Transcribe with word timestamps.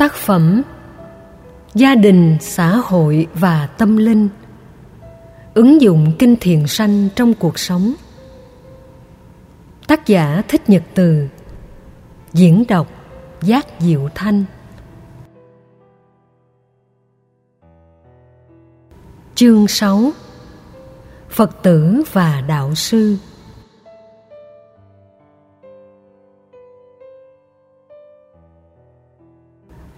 Tác 0.00 0.14
phẩm 0.14 0.62
Gia 1.74 1.94
đình, 1.94 2.36
xã 2.40 2.76
hội 2.76 3.26
và 3.34 3.66
tâm 3.66 3.96
linh 3.96 4.28
Ứng 5.54 5.80
dụng 5.80 6.12
kinh 6.18 6.36
thiền 6.40 6.66
sanh 6.66 7.08
trong 7.16 7.34
cuộc 7.34 7.58
sống. 7.58 7.94
Tác 9.86 10.06
giả 10.06 10.42
Thích 10.48 10.68
Nhật 10.68 10.82
Từ 10.94 11.28
Diễn 12.32 12.64
đọc 12.68 12.88
Giác 13.42 13.66
Diệu 13.78 14.08
Thanh. 14.14 14.44
Chương 19.34 19.68
6 19.68 20.10
Phật 21.28 21.62
tử 21.62 22.02
và 22.12 22.40
Đạo 22.40 22.74
Sư. 22.74 23.16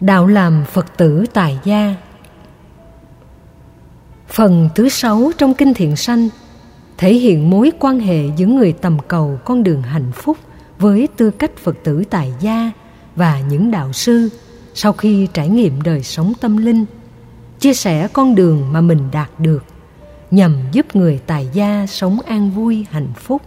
Đạo 0.02 0.27
làm 0.27 0.65
Phật 0.73 0.97
tử 0.97 1.24
tài 1.33 1.59
gia 1.65 1.95
Phần 4.29 4.69
thứ 4.74 4.88
sáu 4.88 5.30
trong 5.38 5.55
Kinh 5.55 5.74
Thiện 5.74 5.97
Sanh 5.97 6.29
thể 6.98 7.15
hiện 7.15 7.51
mối 7.51 7.73
quan 7.79 8.01
hệ 8.01 8.29
giữa 8.37 8.46
người 8.46 8.73
tầm 8.73 8.98
cầu 9.09 9.38
con 9.45 9.62
đường 9.62 9.83
hạnh 9.83 10.12
phúc 10.15 10.37
với 10.79 11.09
tư 11.16 11.30
cách 11.30 11.57
Phật 11.57 11.77
tử 11.84 12.02
tài 12.10 12.33
gia 12.41 12.70
và 13.16 13.41
những 13.41 13.70
đạo 13.70 13.93
sư 13.93 14.29
sau 14.74 14.93
khi 14.93 15.29
trải 15.33 15.48
nghiệm 15.48 15.83
đời 15.83 16.02
sống 16.02 16.32
tâm 16.41 16.57
linh, 16.57 16.84
chia 17.60 17.74
sẻ 17.74 18.09
con 18.12 18.34
đường 18.34 18.73
mà 18.73 18.80
mình 18.80 19.09
đạt 19.12 19.30
được 19.38 19.65
nhằm 20.30 20.57
giúp 20.73 20.96
người 20.96 21.21
tài 21.27 21.48
gia 21.52 21.87
sống 21.88 22.21
an 22.21 22.51
vui 22.51 22.87
hạnh 22.91 23.12
phúc. 23.16 23.43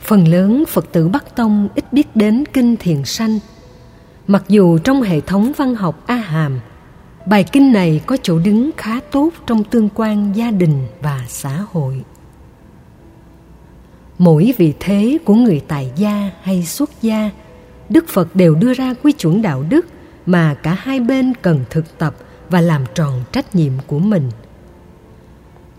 Phần 0.00 0.28
lớn 0.28 0.64
Phật 0.68 0.92
tử 0.92 1.08
Bắc 1.08 1.36
Tông 1.36 1.68
ít 1.74 1.92
biết 1.92 2.16
đến 2.16 2.44
Kinh 2.52 2.76
Thiền 2.76 3.04
Sanh– 3.04 3.38
Mặc 4.28 4.44
dù 4.48 4.78
trong 4.78 5.02
hệ 5.02 5.20
thống 5.20 5.52
văn 5.56 5.74
học 5.74 6.02
A 6.06 6.14
Hàm, 6.14 6.60
bài 7.26 7.44
kinh 7.52 7.72
này 7.72 8.00
có 8.06 8.16
chỗ 8.22 8.38
đứng 8.38 8.70
khá 8.76 9.00
tốt 9.10 9.30
trong 9.46 9.64
tương 9.64 9.88
quan 9.94 10.32
gia 10.36 10.50
đình 10.50 10.86
và 11.02 11.24
xã 11.28 11.64
hội. 11.72 12.04
Mỗi 14.18 14.54
vị 14.58 14.74
thế 14.80 15.18
của 15.24 15.34
người 15.34 15.62
tài 15.68 15.92
gia 15.96 16.30
hay 16.42 16.64
xuất 16.64 16.90
gia, 17.02 17.30
Đức 17.88 18.08
Phật 18.08 18.36
đều 18.36 18.54
đưa 18.54 18.72
ra 18.72 18.94
quy 19.02 19.12
chuẩn 19.12 19.42
đạo 19.42 19.64
đức 19.68 19.86
mà 20.26 20.54
cả 20.54 20.76
hai 20.78 21.00
bên 21.00 21.32
cần 21.42 21.64
thực 21.70 21.98
tập 21.98 22.14
và 22.50 22.60
làm 22.60 22.84
tròn 22.94 23.24
trách 23.32 23.54
nhiệm 23.54 23.72
của 23.86 23.98
mình. 23.98 24.30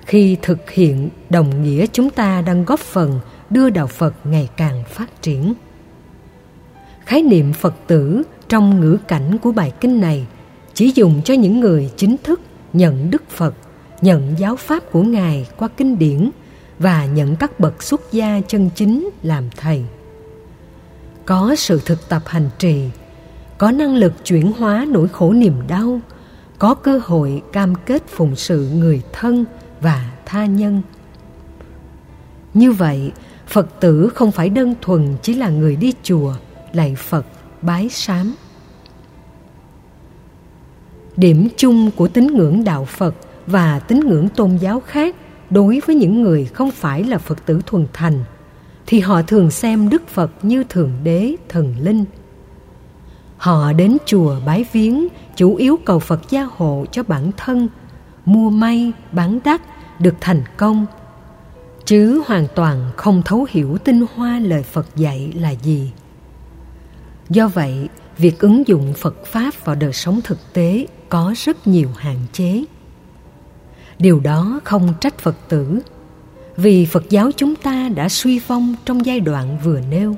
Khi 0.06 0.38
thực 0.42 0.70
hiện 0.70 1.10
đồng 1.30 1.64
nghĩa 1.64 1.86
chúng 1.94 2.10
ta 2.10 2.42
đang 2.42 2.66
góp 2.66 2.80
phần 2.80 3.20
đưa 3.50 3.70
đạo 3.70 3.88
Phật 3.88 4.14
ngày 4.24 4.50
càng 4.58 4.84
phát 4.88 5.22
triển. 5.22 5.54
Khái 7.06 7.22
niệm 7.22 7.54
Phật 7.54 7.76
tử 7.88 8.24
trong 8.50 8.82
ngữ 8.82 8.98
cảnh 9.08 9.38
của 9.38 9.52
bài 9.52 9.72
kinh 9.82 10.02
này 10.02 10.28
chỉ 10.74 10.92
dùng 10.96 11.22
cho 11.26 11.34
những 11.34 11.60
người 11.60 11.90
chính 11.98 12.16
thức 12.24 12.42
nhận 12.74 13.12
Đức 13.12 13.30
Phật, 13.30 13.56
nhận 14.02 14.36
giáo 14.38 14.56
pháp 14.56 14.92
của 14.92 15.02
Ngài 15.02 15.48
qua 15.58 15.68
kinh 15.78 16.00
điển 16.00 16.30
và 16.80 17.06
nhận 17.06 17.36
các 17.36 17.60
bậc 17.60 17.84
xuất 17.84 18.02
gia 18.12 18.42
chân 18.48 18.70
chính 18.76 19.10
làm 19.24 19.50
thầy. 19.58 19.84
Có 21.26 21.56
sự 21.58 21.82
thực 21.86 22.10
tập 22.10 22.22
hành 22.26 22.50
trì, 22.60 22.90
có 23.58 23.72
năng 23.72 23.96
lực 23.96 24.14
chuyển 24.26 24.52
hóa 24.52 24.86
nỗi 24.90 25.08
khổ 25.08 25.34
niềm 25.34 25.68
đau, 25.68 26.00
có 26.60 26.74
cơ 26.74 27.02
hội 27.04 27.42
cam 27.52 27.76
kết 27.76 28.08
phụng 28.08 28.36
sự 28.36 28.70
người 28.70 29.02
thân 29.14 29.46
và 29.82 30.12
tha 30.26 30.46
nhân. 30.46 30.82
Như 32.54 32.72
vậy, 32.72 33.12
Phật 33.48 33.80
tử 33.80 34.10
không 34.16 34.32
phải 34.32 34.50
đơn 34.50 34.76
thuần 34.82 35.16
chỉ 35.22 35.34
là 35.34 35.50
người 35.50 35.76
đi 35.76 35.94
chùa, 36.04 36.34
lạy 36.74 36.96
Phật 36.96 37.26
bái 37.62 37.90
sám. 37.90 38.36
Điểm 41.18 41.48
chung 41.58 41.92
của 41.92 42.08
tín 42.08 42.28
ngưỡng 42.28 42.64
đạo 42.64 42.86
Phật 42.86 43.16
và 43.48 43.80
tín 43.80 44.00
ngưỡng 44.00 44.30
tôn 44.30 44.58
giáo 44.58 44.80
khác 44.80 45.16
đối 45.50 45.82
với 45.86 45.96
những 45.96 46.22
người 46.22 46.46
không 46.46 46.72
phải 46.72 47.04
là 47.04 47.18
Phật 47.18 47.46
tử 47.46 47.62
thuần 47.66 47.88
thành 47.94 48.24
thì 48.86 49.00
họ 49.00 49.22
thường 49.22 49.52
xem 49.52 49.90
Đức 49.90 50.08
Phật 50.08 50.32
như 50.42 50.64
Thượng 50.64 50.92
Đế, 51.04 51.36
Thần 51.50 51.76
Linh. 51.80 52.06
Họ 53.38 53.74
đến 53.74 53.98
chùa 54.06 54.36
bái 54.46 54.66
viếng 54.72 55.08
chủ 55.36 55.56
yếu 55.56 55.80
cầu 55.86 56.00
Phật 56.00 56.30
gia 56.30 56.44
hộ 56.44 56.86
cho 56.92 57.04
bản 57.04 57.32
thân, 57.38 57.68
mua 58.26 58.50
may, 58.50 58.92
bán 59.12 59.40
đắt, 59.44 59.62
được 60.00 60.16
thành 60.22 60.44
công, 60.58 60.86
chứ 61.86 62.24
hoàn 62.28 62.48
toàn 62.56 62.92
không 62.98 63.22
thấu 63.26 63.48
hiểu 63.50 63.78
tinh 63.78 64.06
hoa 64.16 64.40
lời 64.40 64.64
Phật 64.64 64.88
dạy 64.96 65.34
là 65.36 65.50
gì. 65.50 65.92
Do 67.30 67.48
vậy, 67.48 67.90
việc 68.18 68.40
ứng 68.40 68.68
dụng 68.68 68.94
Phật 68.94 69.26
Pháp 69.26 69.66
vào 69.66 69.76
đời 69.76 69.94
sống 69.94 70.20
thực 70.24 70.54
tế 70.54 70.88
có 71.10 71.34
rất 71.38 71.68
nhiều 71.68 71.90
hạn 71.98 72.18
chế. 72.34 72.64
Điều 74.00 74.20
đó 74.20 74.60
không 74.64 74.94
trách 75.02 75.18
Phật 75.20 75.36
tử, 75.50 75.80
vì 76.58 76.86
Phật 76.86 77.10
giáo 77.10 77.32
chúng 77.38 77.56
ta 77.56 77.90
đã 77.96 78.10
suy 78.10 78.40
vong 78.40 78.76
trong 78.86 79.06
giai 79.06 79.20
đoạn 79.20 79.60
vừa 79.64 79.80
nêu. 79.90 80.16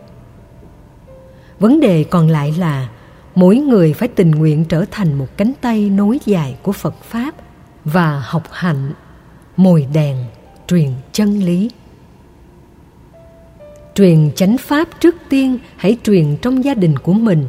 Vấn 1.60 1.80
đề 1.80 2.04
còn 2.04 2.30
lại 2.30 2.56
là 2.58 2.90
mỗi 3.36 3.58
người 3.58 3.94
phải 3.94 4.08
tình 4.08 4.32
nguyện 4.32 4.66
trở 4.66 4.86
thành 4.92 5.14
một 5.14 5.28
cánh 5.38 5.54
tay 5.62 5.90
nối 5.90 6.20
dài 6.26 6.58
của 6.64 6.72
Phật 6.72 7.04
Pháp 7.04 7.36
và 7.86 8.20
học 8.26 8.44
hạnh, 8.52 8.94
mồi 9.58 9.88
đèn, 9.94 10.26
truyền 10.68 10.90
chân 11.12 11.40
lý 11.40 11.72
truyền 13.96 14.32
chánh 14.36 14.58
pháp 14.58 14.88
trước 15.00 15.16
tiên, 15.30 15.58
hãy 15.78 15.98
truyền 16.04 16.38
trong 16.42 16.64
gia 16.64 16.74
đình 16.74 16.98
của 16.98 17.14
mình. 17.14 17.48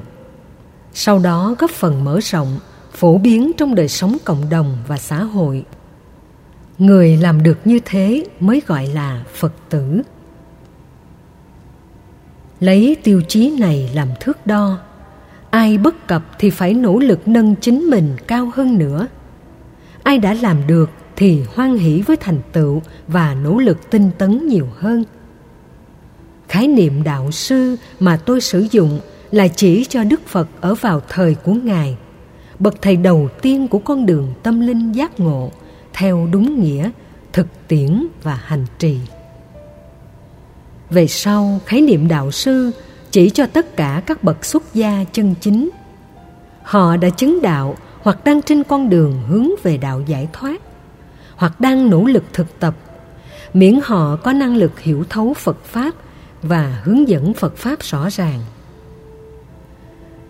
Sau 0.93 1.19
đó 1.19 1.55
góp 1.59 1.71
phần 1.71 2.05
mở 2.05 2.21
rộng, 2.23 2.59
phổ 2.93 3.19
biến 3.19 3.53
trong 3.57 3.75
đời 3.75 3.89
sống 3.89 4.17
cộng 4.25 4.51
đồng 4.51 4.79
và 4.87 4.97
xã 4.99 5.23
hội. 5.23 5.65
Người 6.79 7.17
làm 7.17 7.43
được 7.43 7.59
như 7.65 7.81
thế 7.85 8.25
mới 8.41 8.63
gọi 8.67 8.87
là 8.87 9.25
phật 9.35 9.53
tử. 9.71 10.03
Lấy 12.61 12.97
tiêu 13.03 13.23
chí 13.29 13.57
này 13.61 13.91
làm 13.95 14.09
thước 14.21 14.47
đo, 14.47 14.79
ai 15.51 15.79
bất 15.79 16.07
cập 16.07 16.23
thì 16.39 16.51
phải 16.51 16.75
nỗ 16.75 16.99
lực 16.99 17.29
nâng 17.29 17.57
chính 17.57 17.81
mình 17.81 18.17
cao 18.27 18.51
hơn 18.55 18.79
nữa. 18.79 19.07
Ai 20.03 20.19
đã 20.19 20.35
làm 20.35 20.67
được 20.67 20.91
thì 21.17 21.43
hoan 21.55 21.77
hỷ 21.77 22.03
với 22.07 22.17
thành 22.17 22.41
tựu 22.53 22.83
và 23.09 23.35
nỗ 23.35 23.59
lực 23.59 23.91
tinh 23.91 24.11
tấn 24.19 24.47
nhiều 24.47 24.69
hơn 24.77 25.05
khái 26.53 26.69
niệm 26.69 27.03
đạo 27.03 27.31
sư 27.31 27.77
mà 28.01 28.17
tôi 28.17 28.41
sử 28.41 28.67
dụng 28.71 29.01
là 29.31 29.49
chỉ 29.49 29.85
cho 29.89 30.05
đức 30.05 30.27
phật 30.27 30.49
ở 30.61 30.75
vào 30.75 31.01
thời 31.09 31.35
của 31.35 31.53
ngài. 31.53 31.97
Bậc 32.59 32.83
thầy 32.83 32.97
đầu 32.97 33.29
tiên 33.43 33.69
của 33.69 33.79
con 33.79 34.07
đường 34.07 34.33
tâm 34.43 34.61
linh 34.61 34.93
giác 34.93 35.21
ngộ, 35.21 35.51
theo 35.93 36.29
đúng 36.33 36.63
nghĩa, 36.63 36.91
thực 37.33 37.47
tiễn 37.69 38.07
và 38.23 38.41
hành 38.45 38.67
trì. 38.79 38.99
Về 40.91 41.07
sau, 41.07 41.61
khái 41.67 41.81
niệm 41.81 42.09
đạo 42.09 42.31
sư 42.31 42.71
chỉ 43.11 43.31
cho 43.31 43.47
tất 43.47 43.77
cả 43.77 44.03
các 44.07 44.25
bậc 44.25 44.45
xuất 44.45 44.75
gia 44.75 45.05
chân 45.13 45.35
chính. 45.41 45.71
Họ 46.63 46.97
đã 46.97 47.09
chứng 47.09 47.43
đạo 47.43 47.77
hoặc 48.03 48.25
đang 48.25 48.43
trên 48.43 48.65
con 48.65 48.89
đường 48.91 49.23
hướng 49.29 49.49
về 49.63 49.77
đạo 49.77 50.03
giải 50.07 50.29
thoát, 50.33 50.63
hoặc 51.37 51.61
đang 51.61 51.91
nỗ 51.91 52.05
lực 52.05 52.25
thực 52.33 52.61
tập. 52.61 52.75
Miễn 53.55 53.79
họ 53.85 54.17
có 54.17 54.33
năng 54.33 54.57
lực 54.57 54.81
hiểu 54.81 55.05
thấu 55.09 55.35
phật 55.35 55.65
pháp 55.65 55.95
và 56.43 56.81
hướng 56.85 57.09
dẫn 57.09 57.35
Phật 57.35 57.57
Pháp 57.57 57.81
rõ 57.83 58.09
ràng. 58.11 58.41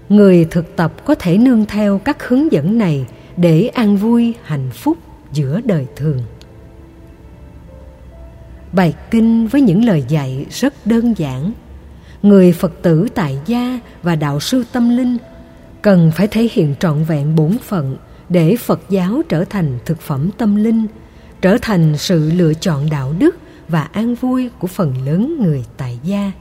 Người 0.08 0.44
thực 0.50 0.76
tập 0.76 0.92
có 1.04 1.14
thể 1.14 1.38
nương 1.38 1.66
theo 1.66 1.98
các 1.98 2.28
hướng 2.28 2.52
dẫn 2.52 2.78
này 2.78 3.06
để 3.36 3.66
an 3.66 3.96
vui, 3.96 4.34
hạnh 4.42 4.70
phúc 4.72 4.98
giữa 5.32 5.60
đời 5.64 5.86
thường. 5.96 6.22
Bài 8.72 8.94
kinh 9.10 9.46
với 9.46 9.60
những 9.60 9.84
lời 9.84 10.04
dạy 10.08 10.46
rất 10.50 10.74
đơn 10.86 11.14
giản. 11.16 11.52
Người 12.22 12.52
Phật 12.52 12.72
tử 12.82 13.08
tại 13.14 13.38
gia 13.46 13.80
và 14.02 14.16
đạo 14.16 14.40
sư 14.40 14.64
tâm 14.72 14.96
linh 14.96 15.16
cần 15.82 16.10
phải 16.16 16.28
thể 16.28 16.48
hiện 16.52 16.74
trọn 16.80 17.04
vẹn 17.04 17.36
bổn 17.36 17.58
phận 17.58 17.96
để 18.28 18.56
Phật 18.56 18.80
giáo 18.88 19.22
trở 19.28 19.44
thành 19.44 19.78
thực 19.84 20.00
phẩm 20.00 20.30
tâm 20.38 20.56
linh, 20.56 20.86
trở 21.40 21.56
thành 21.62 21.96
sự 21.98 22.30
lựa 22.30 22.54
chọn 22.54 22.90
đạo 22.90 23.14
đức 23.18 23.36
và 23.72 23.82
an 23.82 24.14
vui 24.14 24.50
của 24.58 24.66
phần 24.66 24.94
lớn 25.06 25.36
người 25.40 25.64
tại 25.76 25.98
gia. 26.04 26.32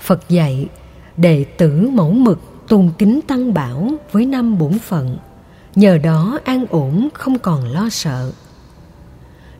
Phật 0.00 0.28
dạy, 0.28 0.68
đệ 1.16 1.44
tử 1.44 1.88
mẫu 1.92 2.10
mực 2.10 2.40
tôn 2.68 2.90
kính 2.98 3.20
tăng 3.28 3.54
bảo 3.54 3.90
với 4.12 4.26
năm 4.26 4.58
bổn 4.58 4.78
phận, 4.78 5.18
nhờ 5.74 5.98
đó 5.98 6.38
an 6.44 6.66
ổn 6.70 7.08
không 7.14 7.38
còn 7.38 7.64
lo 7.64 7.88
sợ. 7.88 8.32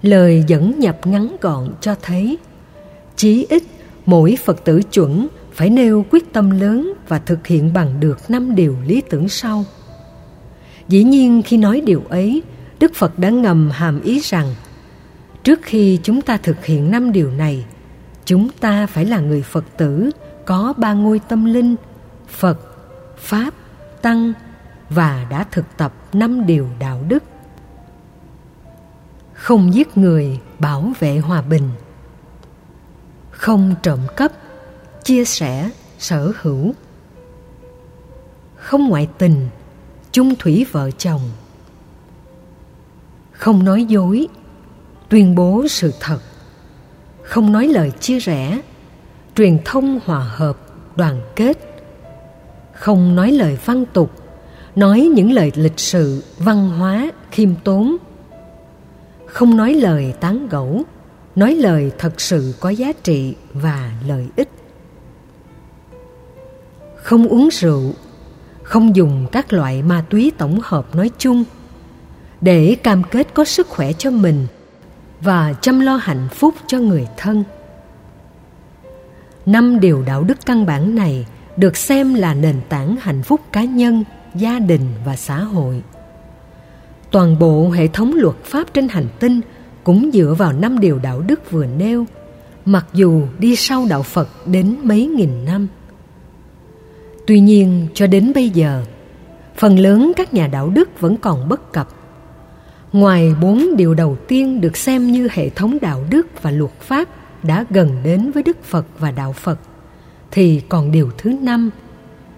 Lời 0.03 0.45
dẫn 0.47 0.79
nhập 0.79 1.07
ngắn 1.07 1.37
gọn 1.41 1.69
cho 1.81 1.95
thấy, 2.03 2.39
chí 3.17 3.47
ít 3.51 3.63
mỗi 4.07 4.37
Phật 4.45 4.65
tử 4.65 4.83
chuẩn 4.93 5.29
phải 5.53 5.71
nêu 5.71 6.05
quyết 6.11 6.33
tâm 6.33 6.51
lớn 6.51 6.93
và 7.09 7.19
thực 7.19 7.47
hiện 7.47 7.73
bằng 7.73 8.01
được 8.01 8.31
năm 8.31 8.55
điều 8.55 8.77
lý 8.87 9.03
tưởng 9.11 9.29
sau. 9.29 9.65
Dĩ 10.89 11.03
nhiên 11.03 11.43
khi 11.43 11.57
nói 11.57 11.83
điều 11.87 12.03
ấy, 12.09 12.43
Đức 12.79 12.95
Phật 12.95 13.19
đã 13.19 13.31
ngầm 13.31 13.71
hàm 13.71 14.01
ý 14.01 14.21
rằng 14.23 14.55
trước 15.45 15.61
khi 15.63 16.01
chúng 16.03 16.21
ta 16.21 16.37
thực 16.37 16.65
hiện 16.65 16.91
năm 16.91 17.13
điều 17.13 17.31
này 17.31 17.65
chúng 18.25 18.49
ta 18.61 18.87
phải 18.87 19.05
là 19.05 19.21
người 19.21 19.43
phật 19.43 19.65
tử 19.77 20.11
có 20.47 20.75
ba 20.77 20.93
ngôi 20.93 21.19
tâm 21.29 21.45
linh 21.45 21.77
Phật, 22.29 22.59
Pháp, 23.17 23.55
Tăng 24.03 24.33
và 24.91 25.27
đã 25.31 25.45
thực 25.51 25.65
tập 25.77 25.93
năm 26.13 26.47
điều 26.47 26.69
đạo 26.79 27.01
đức. 27.09 27.23
Không 29.33 29.75
giết 29.75 29.97
người, 29.97 30.41
bảo 30.59 30.93
vệ 30.99 31.19
hòa 31.19 31.43
bình. 31.43 31.71
Không 33.31 33.75
trộm 33.83 33.99
cắp, 34.17 34.33
chia 35.05 35.25
sẻ, 35.25 35.71
sở 35.99 36.33
hữu. 36.41 36.75
Không 38.57 38.89
ngoại 38.89 39.09
tình, 39.19 39.49
chung 40.13 40.35
thủy 40.39 40.67
vợ 40.73 40.91
chồng. 40.91 41.23
Không 43.33 43.65
nói 43.65 43.85
dối, 43.85 44.29
tuyên 45.15 45.35
bố 45.35 45.65
sự 45.69 45.93
thật. 46.01 46.19
Không 47.23 47.53
nói 47.53 47.69
lời 47.69 47.93
chia 48.01 48.19
rẽ, 48.19 48.61
truyền 49.37 49.59
thông 49.65 50.01
hòa 50.05 50.19
hợp, 50.19 50.57
đoàn 50.97 51.21
kết. 51.37 51.59
Không 52.73 53.17
nói 53.17 53.33
lời 53.33 53.59
văn 53.65 53.85
tục, 53.93 54.11
nói 54.77 55.11
những 55.15 55.33
lời 55.33 55.53
lịch 55.55 55.81
sự, 55.81 56.23
văn 56.39 56.71
hóa, 56.71 57.11
khiêm 57.31 57.51
tốn. 57.65 57.97
Không 59.27 59.57
nói 59.57 59.75
lời 59.75 60.15
tán 60.21 60.49
gẫu, 60.49 60.83
nói 61.37 61.55
lời 61.55 61.93
thật 61.99 62.21
sự 62.21 62.55
có 62.61 62.71
giá 62.71 62.93
trị 62.93 63.35
và 63.53 63.93
lợi 64.07 64.27
ích. 64.37 64.49
Không 66.97 67.27
uống 67.27 67.49
rượu, 67.53 67.93
không 68.63 68.97
dùng 68.97 69.27
các 69.33 69.53
loại 69.53 69.83
ma 69.83 70.05
túy 70.11 70.33
tổng 70.39 70.61
hợp 70.63 70.95
nói 70.95 71.11
chung 71.19 71.45
để 72.41 72.77
cam 72.83 73.03
kết 73.11 73.35
có 73.35 73.45
sức 73.45 73.69
khỏe 73.69 73.93
cho 73.93 74.11
mình 74.11 74.47
và 75.21 75.55
chăm 75.61 75.81
lo 75.81 75.97
hạnh 75.97 76.29
phúc 76.31 76.55
cho 76.67 76.79
người 76.79 77.07
thân. 77.17 77.45
Năm 79.47 79.81
điều 79.81 80.03
đạo 80.03 80.25
đức 80.25 80.39
căn 80.47 80.67
bản 80.67 80.95
này 80.95 81.27
được 81.57 81.77
xem 81.77 82.15
là 82.15 82.35
nền 82.35 82.61
tảng 82.69 82.97
hạnh 83.01 83.23
phúc 83.23 83.41
cá 83.53 83.65
nhân, 83.65 84.05
gia 84.35 84.59
đình 84.59 84.87
và 85.05 85.17
xã 85.17 85.39
hội. 85.39 85.83
Toàn 87.11 87.39
bộ 87.39 87.71
hệ 87.71 87.89
thống 87.89 88.13
luật 88.15 88.37
pháp 88.45 88.75
trên 88.75 88.89
hành 88.89 89.09
tinh 89.19 89.41
cũng 89.85 90.11
dựa 90.13 90.35
vào 90.39 90.53
năm 90.53 90.81
điều 90.81 90.99
đạo 90.99 91.21
đức 91.21 91.51
vừa 91.51 91.67
nêu, 91.67 92.05
mặc 92.65 92.87
dù 92.93 93.23
đi 93.39 93.57
sau 93.57 93.87
đạo 93.91 94.03
phật 94.03 94.29
đến 94.47 94.77
mấy 94.83 95.07
nghìn 95.07 95.45
năm. 95.45 95.69
Tuy 97.27 97.41
nhiên, 97.41 97.89
cho 97.95 98.07
đến 98.07 98.33
bây 98.35 98.51
giờ, 98.51 98.85
phần 99.57 99.79
lớn 99.79 100.13
các 100.17 100.35
nhà 100.35 100.47
đạo 100.47 100.69
đức 100.71 101.01
vẫn 101.01 101.17
còn 101.17 101.49
bất 101.49 101.73
cập 101.73 101.89
ngoài 102.95 103.35
bốn 103.41 103.77
điều 103.77 103.95
đầu 103.95 104.17
tiên 104.29 104.61
được 104.61 104.77
xem 104.77 105.13
như 105.13 105.29
hệ 105.33 105.51
thống 105.51 105.79
đạo 105.81 106.05
đức 106.11 106.27
và 106.43 106.51
luật 106.51 106.81
pháp 106.81 107.09
đã 107.43 107.65
gần 107.71 107.97
đến 108.05 108.31
với 108.31 108.43
đức 108.43 108.65
phật 108.65 108.87
và 108.99 109.11
đạo 109.11 109.33
phật, 109.33 109.59
thì 110.31 110.61
còn 110.69 110.93
điều 110.93 111.11
thứ 111.19 111.33
năm 111.43 111.71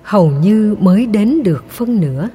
hầu 0.03 0.31
như 0.31 0.77
mới 0.81 1.07
đến 1.07 1.43
được 1.43 1.71
phân 1.71 2.01
nửa. 2.01 2.29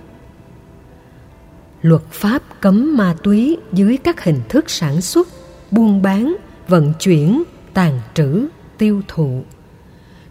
Luật 1.81 2.01
pháp 2.11 2.41
cấm 2.61 2.97
ma 2.97 3.15
túy 3.23 3.57
dưới 3.71 3.97
các 3.97 4.23
hình 4.23 4.39
thức 4.49 4.69
sản 4.69 5.01
xuất, 5.01 5.27
buôn 5.71 6.01
bán, 6.01 6.35
vận 6.67 6.93
chuyển, 6.99 7.43
tàn 7.73 7.99
trữ, 8.13 8.47
tiêu 8.77 9.01
thụ. 9.07 9.43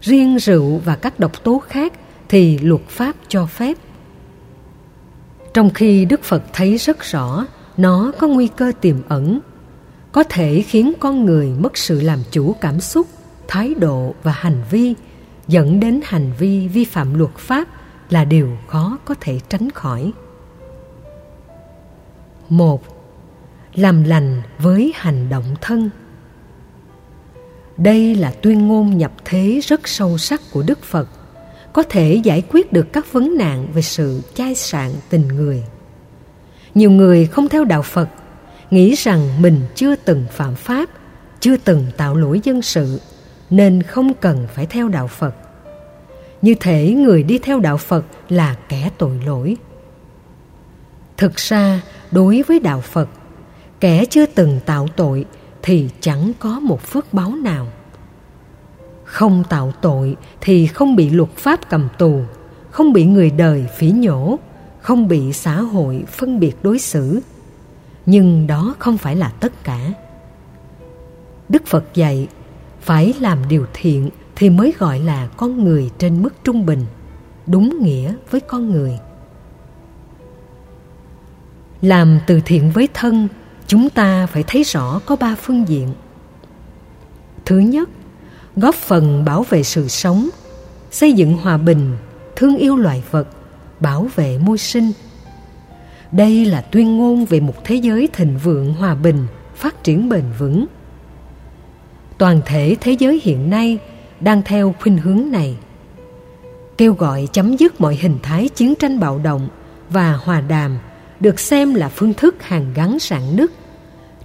Riêng 0.01 0.37
rượu 0.37 0.81
và 0.85 0.95
các 0.95 1.19
độc 1.19 1.43
tố 1.43 1.59
khác 1.59 1.93
thì 2.29 2.57
luật 2.57 2.81
pháp 2.87 3.15
cho 3.27 3.45
phép. 3.45 3.77
Trong 5.53 5.69
khi 5.69 6.05
đức 6.05 6.23
phật 6.23 6.43
thấy 6.53 6.77
rất 6.77 7.03
rõ 7.03 7.45
nó 7.77 8.11
có 8.19 8.27
nguy 8.27 8.47
cơ 8.47 8.71
tiềm 8.81 8.95
ẩn, 9.07 9.39
có 10.11 10.23
thể 10.23 10.61
khiến 10.61 10.93
con 10.99 11.25
người 11.25 11.49
mất 11.59 11.77
sự 11.77 12.01
làm 12.01 12.19
chủ 12.31 12.55
cảm 12.61 12.79
xúc, 12.79 13.07
thái 13.47 13.73
độ 13.73 14.15
và 14.23 14.31
hành 14.31 14.63
vi, 14.71 14.93
dẫn 15.47 15.79
đến 15.79 15.99
hành 16.03 16.31
vi 16.39 16.67
vi 16.67 16.85
phạm 16.85 17.13
luật 17.13 17.35
pháp 17.37 17.67
là 18.09 18.25
điều 18.25 18.57
khó 18.67 18.97
có 19.05 19.15
thể 19.21 19.39
tránh 19.49 19.69
khỏi. 19.71 20.11
Một, 22.49 22.83
làm 23.75 24.03
lành 24.03 24.41
với 24.59 24.93
hành 24.95 25.29
động 25.29 25.55
thân. 25.61 25.89
Đây 27.77 28.15
là 28.15 28.31
tuyên 28.41 28.67
ngôn 28.67 28.97
nhập 28.97 29.11
thế 29.25 29.59
rất 29.63 29.87
sâu 29.87 30.17
sắc 30.17 30.41
của 30.51 30.63
đức 30.63 30.83
phật, 30.83 31.09
có 31.73 31.83
thể 31.83 32.21
giải 32.23 32.43
quyết 32.49 32.73
được 32.73 32.93
các 32.93 33.13
vấn 33.13 33.37
nạn 33.37 33.67
về 33.73 33.81
sự 33.81 34.21
chai 34.33 34.55
sạn 34.55 34.91
tình 35.09 35.27
người 35.27 35.63
nhiều 36.75 36.91
người 36.91 37.25
không 37.25 37.49
theo 37.49 37.63
đạo 37.65 37.81
phật, 37.81 38.09
nghĩ 38.71 38.93
rằng 38.95 39.41
mình 39.41 39.61
chưa 39.75 39.95
từng 39.95 40.25
phạm 40.31 40.55
pháp, 40.55 40.89
chưa 41.39 41.57
từng 41.57 41.85
tạo 41.97 42.15
lỗi 42.15 42.39
dân 42.43 42.61
sự, 42.61 43.01
nên 43.49 43.83
không 43.83 44.13
cần 44.13 44.47
phải 44.53 44.65
theo 44.65 44.89
đạo 44.89 45.07
phật. 45.07 45.35
Như 46.41 46.55
thể 46.59 46.93
người 46.93 47.23
đi 47.23 47.37
theo 47.37 47.59
đạo 47.59 47.77
phật 47.77 48.05
là 48.29 48.55
kẻ 48.69 48.89
tội 48.97 49.21
lỗi. 49.25 49.57
Thực 51.17 51.35
ra, 51.35 51.81
đối 52.11 52.41
với 52.41 52.59
đạo 52.59 52.81
phật, 52.81 53.09
kẻ 53.79 54.05
chưa 54.05 54.25
từng 54.25 54.59
tạo 54.65 54.87
tội 54.95 55.25
thì 55.61 55.89
chẳng 55.99 56.31
có 56.39 56.59
một 56.59 56.81
phước 56.81 57.13
báo 57.13 57.35
nào. 57.35 57.67
Không 59.03 59.43
tạo 59.49 59.73
tội 59.81 60.15
thì 60.41 60.67
không 60.67 60.95
bị 60.95 61.09
luật 61.09 61.29
pháp 61.35 61.69
cầm 61.69 61.87
tù, 61.97 62.21
không 62.71 62.93
bị 62.93 63.05
người 63.05 63.31
đời 63.31 63.65
phỉ 63.77 63.91
nhổ 63.91 64.39
không 64.81 65.07
bị 65.07 65.33
xã 65.33 65.61
hội 65.61 66.03
phân 66.07 66.39
biệt 66.39 66.53
đối 66.63 66.79
xử. 66.79 67.19
Nhưng 68.05 68.47
đó 68.47 68.75
không 68.79 68.97
phải 68.97 69.15
là 69.15 69.29
tất 69.29 69.63
cả. 69.63 69.93
Đức 71.49 71.65
phật 71.65 71.85
dạy 71.93 72.27
phải 72.81 73.13
làm 73.19 73.47
điều 73.47 73.65
thiện 73.73 74.09
thì 74.35 74.49
mới 74.49 74.73
gọi 74.79 74.99
là 74.99 75.27
con 75.37 75.63
người 75.63 75.89
trên 75.97 76.23
mức 76.23 76.33
trung 76.43 76.65
bình, 76.65 76.85
đúng 77.47 77.83
nghĩa 77.83 78.13
với 78.31 78.41
con 78.41 78.71
người. 78.71 78.99
Làm 81.81 82.19
từ 82.27 82.41
thiện 82.45 82.71
với 82.71 82.87
thân, 82.93 83.27
chúng 83.67 83.89
ta 83.89 84.27
phải 84.27 84.43
thấy 84.47 84.63
rõ 84.63 85.01
có 85.05 85.15
ba 85.15 85.35
phương 85.35 85.67
diện. 85.67 85.93
Thứ 87.45 87.59
nhất, 87.59 87.89
góp 88.55 88.75
phần 88.75 89.25
bảo 89.25 89.45
vệ 89.49 89.63
sự 89.63 89.87
sống, 89.87 90.29
xây 90.91 91.13
dựng 91.13 91.37
hòa 91.37 91.57
bình, 91.57 91.97
thương 92.35 92.57
yêu 92.57 92.77
loài 92.77 93.03
vật 93.11 93.27
bảo 93.81 94.07
vệ 94.15 94.37
môi 94.37 94.57
sinh. 94.57 94.91
Đây 96.11 96.45
là 96.45 96.61
tuyên 96.61 96.97
ngôn 96.97 97.25
về 97.25 97.39
một 97.39 97.63
thế 97.63 97.75
giới 97.75 98.07
thịnh 98.13 98.37
vượng, 98.37 98.73
hòa 98.73 98.95
bình, 98.95 99.27
phát 99.55 99.83
triển 99.83 100.09
bền 100.09 100.23
vững. 100.39 100.65
Toàn 102.17 102.41
thể 102.45 102.75
thế 102.81 102.91
giới 102.91 103.21
hiện 103.23 103.49
nay 103.49 103.77
đang 104.19 104.41
theo 104.41 104.75
khuynh 104.79 104.97
hướng 104.97 105.31
này, 105.31 105.57
kêu 106.77 106.93
gọi 106.93 107.27
chấm 107.31 107.57
dứt 107.57 107.81
mọi 107.81 107.95
hình 107.95 108.17
thái 108.23 108.49
chiến 108.49 108.75
tranh 108.75 108.99
bạo 108.99 109.19
động 109.19 109.49
và 109.89 110.13
hòa 110.23 110.41
đàm 110.41 110.77
được 111.19 111.39
xem 111.39 111.73
là 111.73 111.89
phương 111.89 112.13
thức 112.13 112.43
hàn 112.43 112.73
gắn 112.73 112.99
sản 112.99 113.35
nứt, 113.35 113.51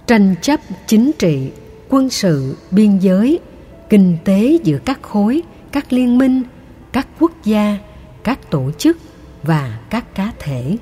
tranh 0.07 0.35
chấp 0.41 0.59
chính 0.87 1.11
trị, 1.19 1.51
quân 1.89 2.09
sự, 2.09 2.57
biên 2.71 2.97
giới, 2.97 3.39
kinh 3.89 4.17
tế 4.23 4.57
giữa 4.63 4.77
các 4.85 5.01
khối, 5.01 5.41
các 5.71 5.93
liên 5.93 6.17
minh, 6.17 6.43
các 6.93 7.07
quốc 7.19 7.31
gia, 7.43 7.77
các 8.23 8.51
tổ 8.51 8.71
chức 8.77 8.97
và 9.47 9.79
các 9.89 10.15
cá 10.15 10.31
thể. 10.39 10.77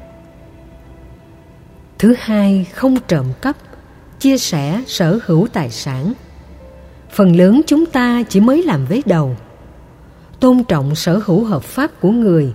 Thứ 1.99 2.15
hai, 2.19 2.65
không 2.73 2.97
trộm 3.07 3.25
cắp, 3.41 3.55
chia 4.19 4.37
sẻ 4.37 4.83
sở 4.87 5.19
hữu 5.25 5.47
tài 5.53 5.69
sản. 5.69 6.13
Phần 7.11 7.35
lớn 7.35 7.61
chúng 7.67 7.85
ta 7.85 8.23
chỉ 8.29 8.39
mới 8.39 8.63
làm 8.63 8.85
vế 8.85 9.01
đầu. 9.05 9.37
Tôn 10.39 10.63
trọng 10.63 10.95
sở 10.95 11.21
hữu 11.25 11.43
hợp 11.43 11.63
pháp 11.63 11.91
của 11.99 12.11
người, 12.11 12.53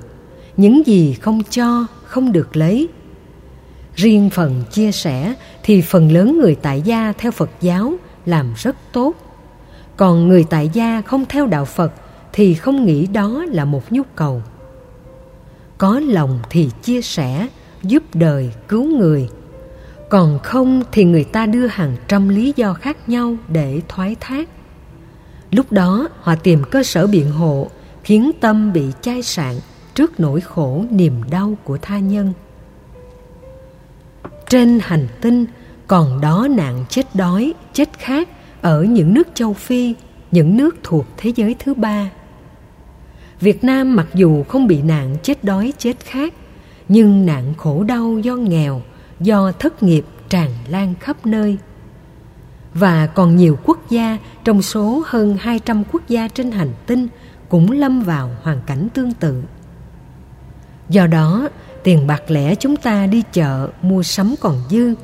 những 0.57 0.87
gì 0.87 1.12
không 1.12 1.43
cho, 1.50 1.87
không 2.05 2.33
được 2.33 2.57
lấy. 2.57 2.88
Riêng 3.95 4.31
phần 4.31 4.64
chia 4.71 4.93
sẻ 4.93 5.35
thì 5.62 5.81
phần 5.81 6.12
lớn 6.12 6.38
người 6.38 6.57
tại 6.62 6.83
gia 6.83 7.12
theo 7.19 7.33
phật 7.33 7.50
giáo 7.61 7.95
làm 8.26 8.52
rất 8.57 8.76
tốt. 8.93 9.14
Còn 9.97 10.29
người 10.29 10.45
tại 10.50 10.71
gia 10.73 11.02
không 11.02 11.25
theo 11.29 11.47
đạo 11.47 11.64
phật 11.64 11.93
thì 12.33 12.55
không 12.55 12.85
nghĩ 12.85 13.07
đó 13.07 13.45
là 13.49 13.64
một 13.64 13.93
nhu 13.93 14.02
cầu 14.17 14.43
có 15.81 16.01
lòng 16.01 16.39
thì 16.51 16.71
chia 16.83 17.03
sẻ, 17.03 17.49
giúp 17.83 18.03
đời 18.15 18.53
cứu 18.69 18.85
người. 18.85 19.29
Còn 20.11 20.39
không 20.39 20.83
thì 20.93 21.05
người 21.05 21.25
ta 21.25 21.47
đưa 21.47 21.67
hàng 21.67 21.97
trăm 22.09 22.29
lý 22.29 22.53
do 22.57 22.75
khác 22.75 23.09
nhau 23.09 23.37
để 23.49 23.81
thoái 23.89 24.17
thác. 24.21 24.49
Lúc 25.51 25.73
đó, 25.73 26.09
họ 26.21 26.35
tìm 26.35 26.63
cơ 26.71 26.83
sở 26.83 27.07
biện 27.07 27.31
hộ, 27.31 27.71
khiến 28.05 28.31
tâm 28.41 28.73
bị 28.73 28.85
chai 29.01 29.23
sạn 29.23 29.55
trước 29.95 30.21
nỗi 30.21 30.41
khổ 30.41 30.85
niềm 30.91 31.15
đau 31.31 31.57
của 31.65 31.79
tha 31.83 31.99
nhân. 31.99 32.33
Trên 34.49 34.79
hành 34.83 35.09
tinh, 35.21 35.47
còn 35.87 36.21
đó 36.21 36.49
nạn 36.51 36.85
chết 36.89 37.07
đói, 37.15 37.55
chết 37.73 37.89
khát 37.99 38.29
ở 38.63 38.83
những 38.83 39.15
nước 39.15 39.29
châu 39.35 39.53
phi, 39.53 39.95
những 40.31 40.57
nước 40.57 40.77
thuộc 40.83 41.07
thế 41.17 41.33
giới 41.37 41.57
thứ 41.59 41.75
ba. 41.75 42.11
Việt 43.41 43.65
Nam 43.65 43.97
mặc 43.97 44.07
dù 44.15 44.43
không 44.43 44.67
bị 44.67 44.83
nạn 44.83 45.17
chết 45.23 45.45
đói 45.45 45.73
chết 45.79 46.01
khát, 46.01 46.35
nhưng 46.89 47.27
nạn 47.27 47.55
khổ 47.57 47.85
đau 47.85 48.19
do 48.19 48.37
nghèo, 48.37 48.83
do 49.21 49.53
thất 49.53 49.83
nghiệp 49.83 50.05
tràn 50.29 50.51
lan 50.69 50.95
khắp 51.01 51.27
nơi. 51.27 51.59
Và 52.75 53.07
còn 53.07 53.37
nhiều 53.37 53.59
quốc 53.65 53.91
gia 53.91 54.19
trong 54.45 54.63
số 54.63 55.03
hơn 55.07 55.37
200 55.41 55.85
quốc 55.93 56.09
gia 56.09 56.29
trên 56.29 56.51
hành 56.51 56.73
tinh 56.87 57.09
cũng 57.49 57.71
lâm 57.71 58.01
vào 58.01 58.31
hoàn 58.43 58.61
cảnh 58.67 58.89
tương 58.95 59.13
tự 59.13 59.43
do 60.89 61.07
đó 61.07 61.49
tiền 61.83 62.07
bạc 62.07 62.23
lẻ 62.31 62.55
chúng 62.55 62.77
ta 62.77 63.07
đi 63.07 63.23
chợ 63.33 63.69
mua 63.83 64.03
sắm 64.03 64.35
còn 64.41 64.57
dư 64.71 64.95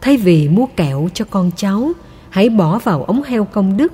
thay 0.00 0.16
vì 0.16 0.48
mua 0.48 0.66
kẹo 0.66 1.08
cho 1.14 1.24
con 1.30 1.50
cháu 1.56 1.92
hãy 2.30 2.48
bỏ 2.48 2.78
vào 2.78 3.04
ống 3.04 3.22
heo 3.22 3.44
công 3.44 3.76
đức 3.76 3.92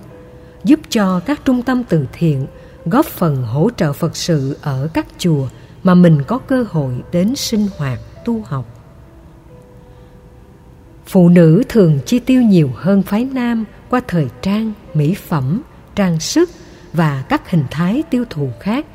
giúp 0.65 0.81
cho 0.91 1.21
các 1.21 1.45
trung 1.45 1.63
tâm 1.63 1.85
từ 1.85 2.07
thiện 2.13 2.47
góp 2.85 3.07
phần 3.07 3.43
hỗ 3.43 3.71
trợ 3.77 3.93
phật 3.93 4.17
sự 4.17 4.57
ở 4.63 4.89
các 4.95 5.07
chùa 5.19 5.49
mà 5.83 5.95
mình 5.95 6.23
có 6.27 6.39
cơ 6.39 6.65
hội 6.71 6.95
đến 7.13 7.37
sinh 7.37 7.67
hoạt, 7.79 7.99
tu 8.25 8.43
học. 8.43 8.65
Phụ 11.07 11.29
nữ 11.29 11.63
thường 11.69 11.99
chi 12.07 12.19
tiêu 12.19 12.43
nhiều 12.43 12.71
hơn 12.77 13.03
phái 13.03 13.25
nam 13.25 13.65
qua 13.91 14.01
thời 14.09 14.29
trang, 14.43 14.73
mỹ 14.95 15.15
phẩm, 15.15 15.63
trang 15.95 16.21
sức 16.21 16.51
và 16.93 17.25
các 17.29 17.51
hình 17.51 17.65
thái 17.71 18.03
tiêu 18.11 18.25
thụ 18.31 18.51
khác. 18.61 18.87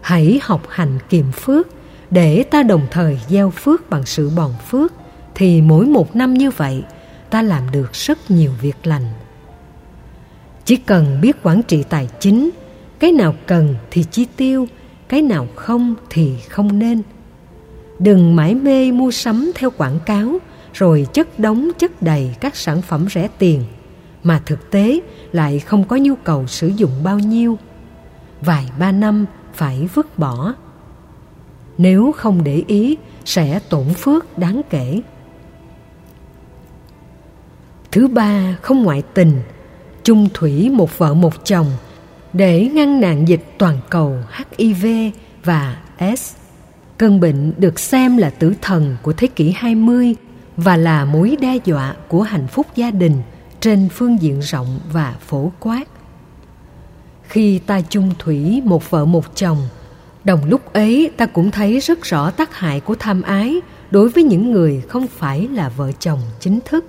Hãy 0.00 0.40
học 0.42 0.62
hành 0.68 0.98
kiệm 1.08 1.32
phước 1.32 1.66
để 2.10 2.42
ta 2.42 2.62
đồng 2.62 2.86
thời 2.90 3.20
gieo 3.28 3.50
phước 3.50 3.90
bằng 3.90 4.06
sự 4.06 4.30
bòn 4.30 4.52
phước, 4.68 4.92
thì 5.34 5.60
mỗi 5.62 5.86
một 5.86 6.16
năm 6.16 6.34
như 6.34 6.50
vậy, 6.50 6.84
ta 7.30 7.42
làm 7.42 7.70
được 7.70 7.92
rất 7.92 8.30
nhiều 8.30 8.52
việc 8.60 8.76
lành. 8.86 9.06
Chỉ 10.64 10.76
cần 10.76 11.20
biết 11.20 11.36
quản 11.42 11.62
trị 11.62 11.84
tài 11.88 12.08
chính 12.20 12.50
cái 12.98 13.12
nào 13.12 13.34
cần 13.46 13.74
thì 13.90 14.04
chi 14.10 14.26
tiêu, 14.36 14.66
cái 15.08 15.22
nào 15.22 15.46
không 15.54 15.94
thì 16.10 16.36
không 16.48 16.78
nên. 16.78 17.02
Đừng 17.98 18.36
mãi 18.36 18.54
mê 18.54 18.92
mua 18.92 19.10
sắm 19.10 19.50
theo 19.54 19.70
quảng 19.70 19.98
cáo, 20.06 20.38
rồi 20.74 21.06
chất 21.12 21.38
đóng 21.38 21.70
chất 21.78 22.02
đầy 22.02 22.34
các 22.40 22.56
sản 22.56 22.82
phẩm 22.82 23.06
rẻ 23.10 23.28
tiền, 23.38 23.64
mà 24.22 24.42
thực 24.46 24.70
tế 24.70 25.00
lại 25.32 25.58
không 25.58 25.84
có 25.84 25.96
nhu 25.96 26.14
cầu 26.14 26.46
sử 26.46 26.68
dụng 26.68 26.90
bao 27.04 27.18
nhiêu. 27.18 27.58
Vài 28.40 28.70
ba 28.78 28.92
năm 28.92 29.26
phải 29.54 29.88
vứt 29.94 30.18
bỏ. 30.18 30.54
Nếu 31.78 32.12
không 32.16 32.44
để 32.44 32.62
ý, 32.66 32.96
sẽ 33.24 33.60
tổn 33.68 33.84
phước 33.94 34.38
đáng 34.38 34.60
kể. 34.70 35.00
Thứ 37.92 38.08
ba, 38.08 38.56
không 38.62 38.82
ngoại 38.82 39.02
tình. 39.14 39.32
Chung 40.02 40.28
thủy 40.34 40.70
một 40.70 40.98
vợ 40.98 41.14
một 41.14 41.44
chồng 41.44 41.66
để 42.36 42.68
ngăn 42.74 43.00
nạn 43.00 43.28
dịch 43.28 43.44
toàn 43.58 43.78
cầu 43.90 44.16
HIV 44.58 44.86
và 45.44 45.76
S. 46.16 46.34
Cơn 46.98 47.20
bệnh 47.20 47.52
được 47.58 47.80
xem 47.80 48.16
là 48.16 48.30
tử 48.30 48.54
thần 48.62 48.96
của 49.02 49.12
thế 49.12 49.26
kỷ 49.26 49.50
20 49.56 50.14
và 50.56 50.76
là 50.76 51.04
mối 51.04 51.36
đe 51.40 51.58
dọa 51.64 51.94
của 52.08 52.22
hạnh 52.22 52.46
phúc 52.46 52.66
gia 52.74 52.90
đình 52.90 53.22
trên 53.60 53.88
phương 53.88 54.22
diện 54.22 54.40
rộng 54.40 54.80
và 54.92 55.14
phổ 55.20 55.52
quát. 55.60 55.84
Khi 57.22 57.58
ta 57.58 57.80
chung 57.80 58.10
thủy 58.18 58.62
một 58.64 58.90
vợ 58.90 59.04
một 59.04 59.36
chồng, 59.36 59.58
đồng 60.24 60.44
lúc 60.44 60.72
ấy 60.72 61.10
ta 61.16 61.26
cũng 61.26 61.50
thấy 61.50 61.80
rất 61.80 62.02
rõ 62.02 62.30
tác 62.30 62.54
hại 62.54 62.80
của 62.80 62.94
tham 62.94 63.22
ái 63.22 63.60
đối 63.90 64.08
với 64.08 64.22
những 64.22 64.52
người 64.52 64.82
không 64.88 65.06
phải 65.06 65.48
là 65.48 65.68
vợ 65.68 65.92
chồng 65.92 66.20
chính 66.40 66.60
thức. 66.64 66.84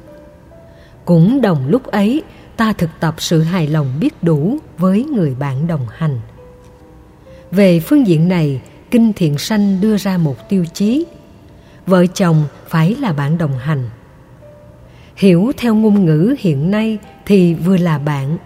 Cũng 1.05 1.41
đồng 1.41 1.67
lúc 1.67 1.83
ấy, 1.83 2.23
ta 2.57 2.73
thực 2.73 2.89
tập 2.99 3.15
sự 3.17 3.41
hài 3.41 3.67
lòng 3.67 3.99
biết 3.99 4.23
đủ 4.23 4.57
với 4.77 5.03
người 5.03 5.35
bạn 5.35 5.67
đồng 5.67 5.87
hành. 5.91 6.19
Về 7.51 7.79
phương 7.79 8.07
diện 8.07 8.27
này, 8.27 8.61
Kinh 8.91 9.13
Thiện 9.13 9.37
Sanh 9.37 9.81
đưa 9.81 9.97
ra 9.97 10.17
một 10.17 10.49
tiêu 10.49 10.65
chí. 10.73 11.05
Vợ 11.85 12.05
chồng 12.05 12.45
phải 12.67 12.95
là 12.95 13.13
bạn 13.13 13.37
đồng 13.37 13.57
hành. 13.57 13.89
Hiểu 15.15 15.51
theo 15.57 15.75
ngôn 15.75 16.05
ngữ 16.05 16.35
hiện 16.39 16.71
nay 16.71 16.97
thì 17.25 17.53
vừa 17.53 17.77
là 17.77 17.97
bạn, 17.97 18.37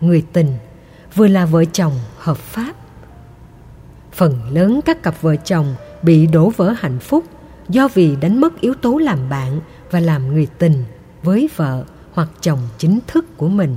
người 0.00 0.24
tình, 0.32 0.52
vừa 1.14 1.26
là 1.26 1.46
vợ 1.46 1.64
chồng 1.64 1.92
hợp 2.18 2.36
pháp. 2.36 2.72
Phần 4.12 4.34
lớn 4.50 4.80
các 4.84 5.02
cặp 5.02 5.22
vợ 5.22 5.36
chồng 5.36 5.74
bị 6.02 6.26
đổ 6.26 6.52
vỡ 6.56 6.74
hạnh 6.78 6.98
phúc 6.98 7.24
do 7.68 7.88
vì 7.88 8.16
đánh 8.16 8.40
mất 8.40 8.60
yếu 8.60 8.74
tố 8.74 8.98
làm 8.98 9.28
bạn 9.28 9.60
và 9.90 10.00
làm 10.00 10.28
người 10.34 10.46
tình 10.58 10.84
với 11.22 11.48
vợ 11.56 11.84
hoặc 12.18 12.28
chồng 12.40 12.58
chính 12.78 12.98
thức 13.06 13.36
của 13.36 13.48
mình. 13.48 13.76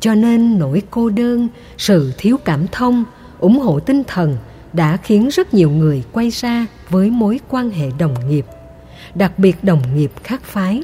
Cho 0.00 0.14
nên 0.14 0.58
nỗi 0.58 0.82
cô 0.90 1.10
đơn, 1.10 1.48
sự 1.78 2.12
thiếu 2.18 2.36
cảm 2.44 2.66
thông, 2.72 3.04
ủng 3.38 3.58
hộ 3.58 3.80
tinh 3.80 4.02
thần 4.04 4.36
đã 4.72 4.96
khiến 4.96 5.28
rất 5.28 5.54
nhiều 5.54 5.70
người 5.70 6.04
quay 6.12 6.30
ra 6.30 6.66
với 6.90 7.10
mối 7.10 7.40
quan 7.48 7.70
hệ 7.70 7.90
đồng 7.98 8.28
nghiệp, 8.28 8.46
đặc 9.14 9.38
biệt 9.38 9.64
đồng 9.64 9.96
nghiệp 9.96 10.12
khác 10.24 10.42
phái. 10.44 10.82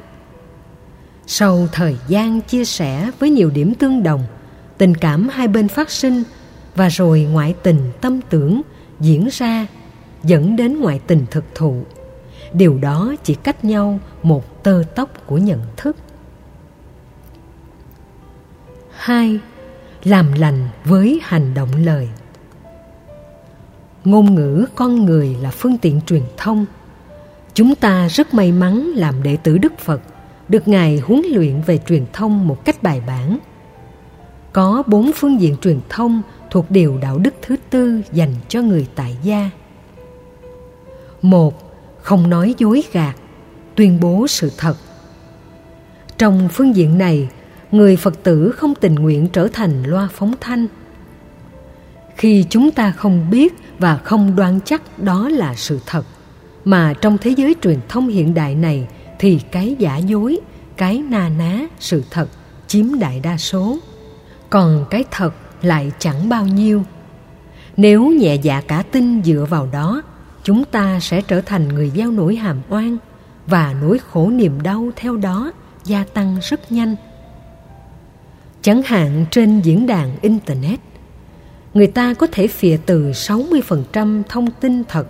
Sau 1.27 1.69
thời 1.73 1.97
gian 2.09 2.41
chia 2.41 2.65
sẻ 2.65 3.11
với 3.19 3.31
nhiều 3.31 3.51
điểm 3.51 3.75
tương 3.75 4.03
đồng, 4.03 4.23
tình 4.79 4.95
cảm 4.95 5.29
hai 5.29 5.49
bên 5.49 5.69
phát 5.69 5.91
sinh 5.91 6.23
và 6.75 6.89
rồi 6.89 7.21
ngoại 7.33 7.55
tình 7.63 7.93
tâm 8.01 8.21
tưởng 8.31 8.63
diễn 9.01 9.29
ra 9.33 9.67
dẫn 10.25 10.57
đến 10.57 10.81
ngoại 10.81 11.01
tình 11.07 11.27
thực 11.31 11.45
thụ 11.55 11.85
điều 12.55 12.79
đó 12.79 13.15
chỉ 13.23 13.35
cách 13.35 13.65
nhau 13.65 13.99
một 14.23 14.63
tơ 14.63 14.83
tóc 14.95 15.27
của 15.27 15.39
nhận 15.39 15.61
thức. 15.77 15.97
Hai, 18.91 19.39
làm 20.05 20.33
lành 20.33 20.69
với 20.85 21.21
hành 21.23 21.55
động 21.55 21.69
lời. 21.85 22.09
Ngôn 24.05 24.35
ngữ 24.35 24.67
con 24.75 25.05
người 25.05 25.37
là 25.41 25.51
phương 25.51 25.79
tiện 25.79 26.01
truyền 26.07 26.23
thông. 26.37 26.67
Chúng 27.55 27.75
ta 27.75 28.09
rất 28.09 28.35
may 28.35 28.53
mắn 28.53 28.81
làm 28.95 29.23
đệ 29.23 29.37
tử 29.37 29.59
đức 29.59 29.79
phật, 29.79 30.01
được 30.49 30.69
ngài 30.69 30.99
huấn 30.99 31.23
luyện 31.31 31.61
về 31.61 31.79
truyền 31.79 32.05
thông 32.13 32.49
một 32.49 32.65
cách 32.65 32.83
bài 32.83 33.03
bản. 33.07 33.39
Có 34.53 34.83
bốn 34.87 35.11
phương 35.15 35.41
diện 35.41 35.57
truyền 35.57 35.81
thông 35.89 36.23
thuộc 36.51 36.71
điều 36.71 36.99
đạo 36.99 37.19
đức 37.19 37.35
thứ 37.43 37.57
tư 37.71 38.03
dành 38.13 38.35
cho 38.49 38.63
người 38.63 38.89
tại 38.95 39.17
gia. 39.23 39.51
Một 41.23 41.64
không 42.05 42.31
nói 42.31 42.55
dối 42.59 42.83
gạt, 42.93 43.17
tuyên 43.75 44.01
bố 44.01 44.27
sự 44.27 44.51
thật. 44.59 44.77
Trong 46.19 46.49
phương 46.53 46.77
diện 46.77 46.99
này, 46.99 47.29
người 47.73 47.97
phật 47.97 48.23
tử 48.23 48.51
không 48.57 48.75
tình 48.75 48.95
nguyện 48.95 49.29
trở 49.33 49.49
thành 49.53 49.83
loa 49.83 50.09
phóng 50.13 50.35
thanh. 50.41 50.67
Khi 52.17 52.45
chúng 52.51 52.71
ta 52.71 52.91
không 52.91 53.31
biết 53.31 53.55
và 53.79 53.97
không 53.97 54.37
đoán 54.37 54.61
chắc 54.65 54.99
đó 54.99 55.29
là 55.29 55.55
sự 55.55 55.81
thật, 55.87 56.07
mà 56.65 56.95
trong 57.01 57.19
thế 57.19 57.31
giới 57.31 57.55
truyền 57.63 57.79
thông 57.89 58.09
hiện 58.09 58.35
đại 58.35 58.55
này 58.55 58.89
thì 59.19 59.41
cái 59.51 59.77
giả 59.79 59.97
dối, 59.97 60.41
cái 60.77 60.99
na 60.99 61.29
ná 61.29 61.61
sự 61.81 62.03
thật 62.11 62.29
chiếm 62.67 62.99
đại 62.99 63.21
đa 63.21 63.37
số. 63.37 63.79
Còn 64.51 64.85
cái 64.91 65.05
thật 65.11 65.35
lại 65.63 65.93
chẳng 65.99 66.29
bao 66.29 66.47
nhiêu. 66.47 66.83
Nếu 67.77 68.11
nhẹ 68.11 68.35
dạ 68.35 68.61
cả 68.61 68.83
tin 68.93 69.23
dựa 69.23 69.47
vào 69.51 69.69
đó 69.73 70.03
chúng 70.45 70.65
ta 70.65 71.01
sẽ 71.01 71.21
trở 71.21 71.41
thành 71.41 71.69
người 71.69 71.93
gieo 71.97 72.11
nỗi 72.11 72.37
hàm 72.37 72.61
oan 72.69 72.97
và 73.47 73.75
nỗi 73.81 73.99
khổ 73.99 74.31
niềm 74.31 74.63
đau 74.63 74.91
theo 74.97 75.17
đó 75.17 75.53
gia 75.85 76.05
tăng 76.05 76.39
rất 76.43 76.73
nhanh. 76.73 76.97
Chẳng 78.63 78.83
hạn 78.83 79.27
trên 79.31 79.61
diễn 79.61 79.87
đàn 79.87 80.17
internet, 80.21 80.81
người 81.75 81.87
ta 81.87 82.15
có 82.15 82.27
thể 82.27 82.47
phìa 82.47 82.77
từ 82.87 83.11
60% 83.11 84.23
thông 84.29 84.51
tin 84.51 84.85
thật 84.85 85.07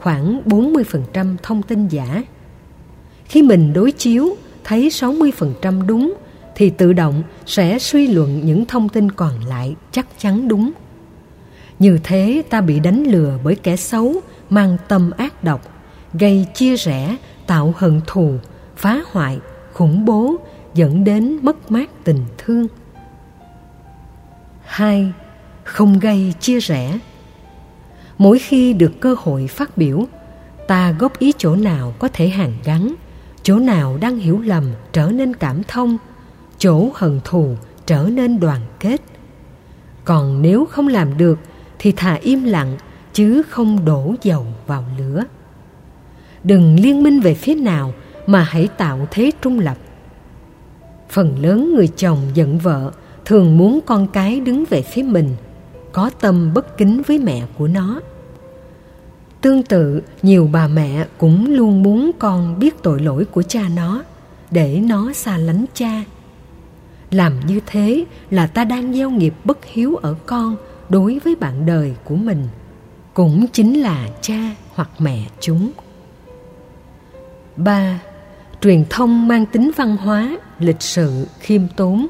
khoảng 0.00 0.42
40% 0.44 1.36
thông 1.42 1.62
tin 1.62 1.88
giả. 1.88 2.22
Khi 3.24 3.42
mình 3.42 3.72
đối 3.72 3.92
chiếu, 3.92 4.36
thấy 4.64 4.88
60% 4.88 5.86
đúng, 5.86 6.14
thì 6.54 6.70
tự 6.70 6.92
động 6.92 7.22
sẽ 7.46 7.78
suy 7.78 8.06
luận 8.06 8.40
những 8.44 8.64
thông 8.64 8.88
tin 8.88 9.10
còn 9.10 9.44
lại 9.44 9.76
chắc 9.92 10.20
chắn 10.20 10.48
đúng. 10.48 10.72
Như 11.78 11.98
thế 12.04 12.42
ta 12.50 12.60
bị 12.60 12.80
đánh 12.80 13.04
lừa 13.04 13.38
bởi 13.44 13.54
kẻ 13.54 13.76
xấu 13.76 14.20
mang 14.50 14.76
tâm 14.88 15.10
ác 15.10 15.44
độc, 15.44 15.60
gây 16.12 16.46
chia 16.54 16.76
rẽ, 16.76 17.16
tạo 17.46 17.74
hận 17.76 18.00
thù, 18.06 18.34
phá 18.76 19.00
hoại, 19.12 19.40
khủng 19.72 20.04
bố, 20.04 20.36
dẫn 20.74 21.04
đến 21.04 21.38
mất 21.42 21.70
mát 21.70 21.90
tình 22.04 22.24
thương. 22.38 22.66
Hai, 24.64 25.12
không 25.64 25.98
gây 25.98 26.34
chia 26.40 26.60
rẽ. 26.60 26.98
Mỗi 28.18 28.38
khi 28.38 28.72
được 28.72 28.92
cơ 29.00 29.16
hội 29.18 29.46
phát 29.46 29.76
biểu, 29.76 30.04
ta 30.68 30.92
góp 30.98 31.18
ý 31.18 31.32
chỗ 31.38 31.56
nào 31.56 31.94
có 31.98 32.08
thể 32.12 32.28
hàn 32.28 32.52
gắn, 32.64 32.94
chỗ 33.42 33.58
nào 33.58 33.96
đang 34.00 34.18
hiểu 34.18 34.40
lầm 34.40 34.64
trở 34.92 35.10
nên 35.10 35.34
cảm 35.34 35.62
thông, 35.62 35.98
chỗ 36.58 36.90
hận 36.94 37.20
thù 37.24 37.56
trở 37.86 38.08
nên 38.12 38.40
đoàn 38.40 38.60
kết. 38.80 39.00
Còn 40.04 40.42
nếu 40.42 40.64
không 40.64 40.88
làm 40.88 41.18
được 41.18 41.38
thì 41.78 41.92
thà 41.92 42.14
im 42.14 42.44
lặng 42.44 42.76
chứ 43.16 43.42
không 43.42 43.84
đổ 43.84 44.14
dầu 44.22 44.46
vào 44.66 44.84
lửa. 44.98 45.24
Đừng 46.44 46.80
liên 46.80 47.02
minh 47.02 47.20
về 47.20 47.34
phía 47.34 47.54
nào 47.54 47.94
mà 48.26 48.42
hãy 48.42 48.68
tạo 48.76 49.08
thế 49.10 49.30
trung 49.42 49.58
lập. 49.58 49.76
Phần 51.10 51.38
lớn 51.38 51.74
người 51.74 51.88
chồng 51.88 52.18
giận 52.34 52.58
vợ 52.58 52.92
thường 53.24 53.58
muốn 53.58 53.80
con 53.86 54.06
cái 54.06 54.40
đứng 54.40 54.64
về 54.70 54.82
phía 54.82 55.02
mình, 55.02 55.36
có 55.92 56.10
tâm 56.20 56.54
bất 56.54 56.78
kính 56.78 57.02
với 57.06 57.18
mẹ 57.18 57.46
của 57.58 57.68
nó. 57.68 58.00
Tương 59.40 59.62
tự, 59.62 60.02
nhiều 60.22 60.48
bà 60.52 60.68
mẹ 60.68 61.06
cũng 61.18 61.54
luôn 61.54 61.82
muốn 61.82 62.10
con 62.18 62.58
biết 62.58 62.82
tội 62.82 63.00
lỗi 63.00 63.24
của 63.24 63.42
cha 63.42 63.62
nó 63.76 64.02
để 64.50 64.80
nó 64.80 65.12
xa 65.12 65.38
lánh 65.38 65.64
cha. 65.74 66.04
Làm 67.10 67.40
như 67.46 67.60
thế 67.66 68.04
là 68.30 68.46
ta 68.46 68.64
đang 68.64 68.92
gieo 68.92 69.10
nghiệp 69.10 69.34
bất 69.44 69.64
hiếu 69.64 69.96
ở 69.96 70.14
con 70.26 70.56
đối 70.88 71.18
với 71.24 71.34
bạn 71.34 71.66
đời 71.66 71.94
của 72.04 72.16
mình 72.16 72.48
cũng 73.16 73.46
chính 73.52 73.80
là 73.80 74.08
cha 74.20 74.54
hoặc 74.74 74.90
mẹ 74.98 75.26
chúng. 75.40 75.70
Ba, 77.56 78.00
truyền 78.60 78.84
thông 78.90 79.28
mang 79.28 79.46
tính 79.46 79.70
văn 79.76 79.96
hóa, 79.96 80.38
lịch 80.58 80.82
sự, 80.82 81.26
khiêm 81.40 81.62
tốn. 81.76 82.06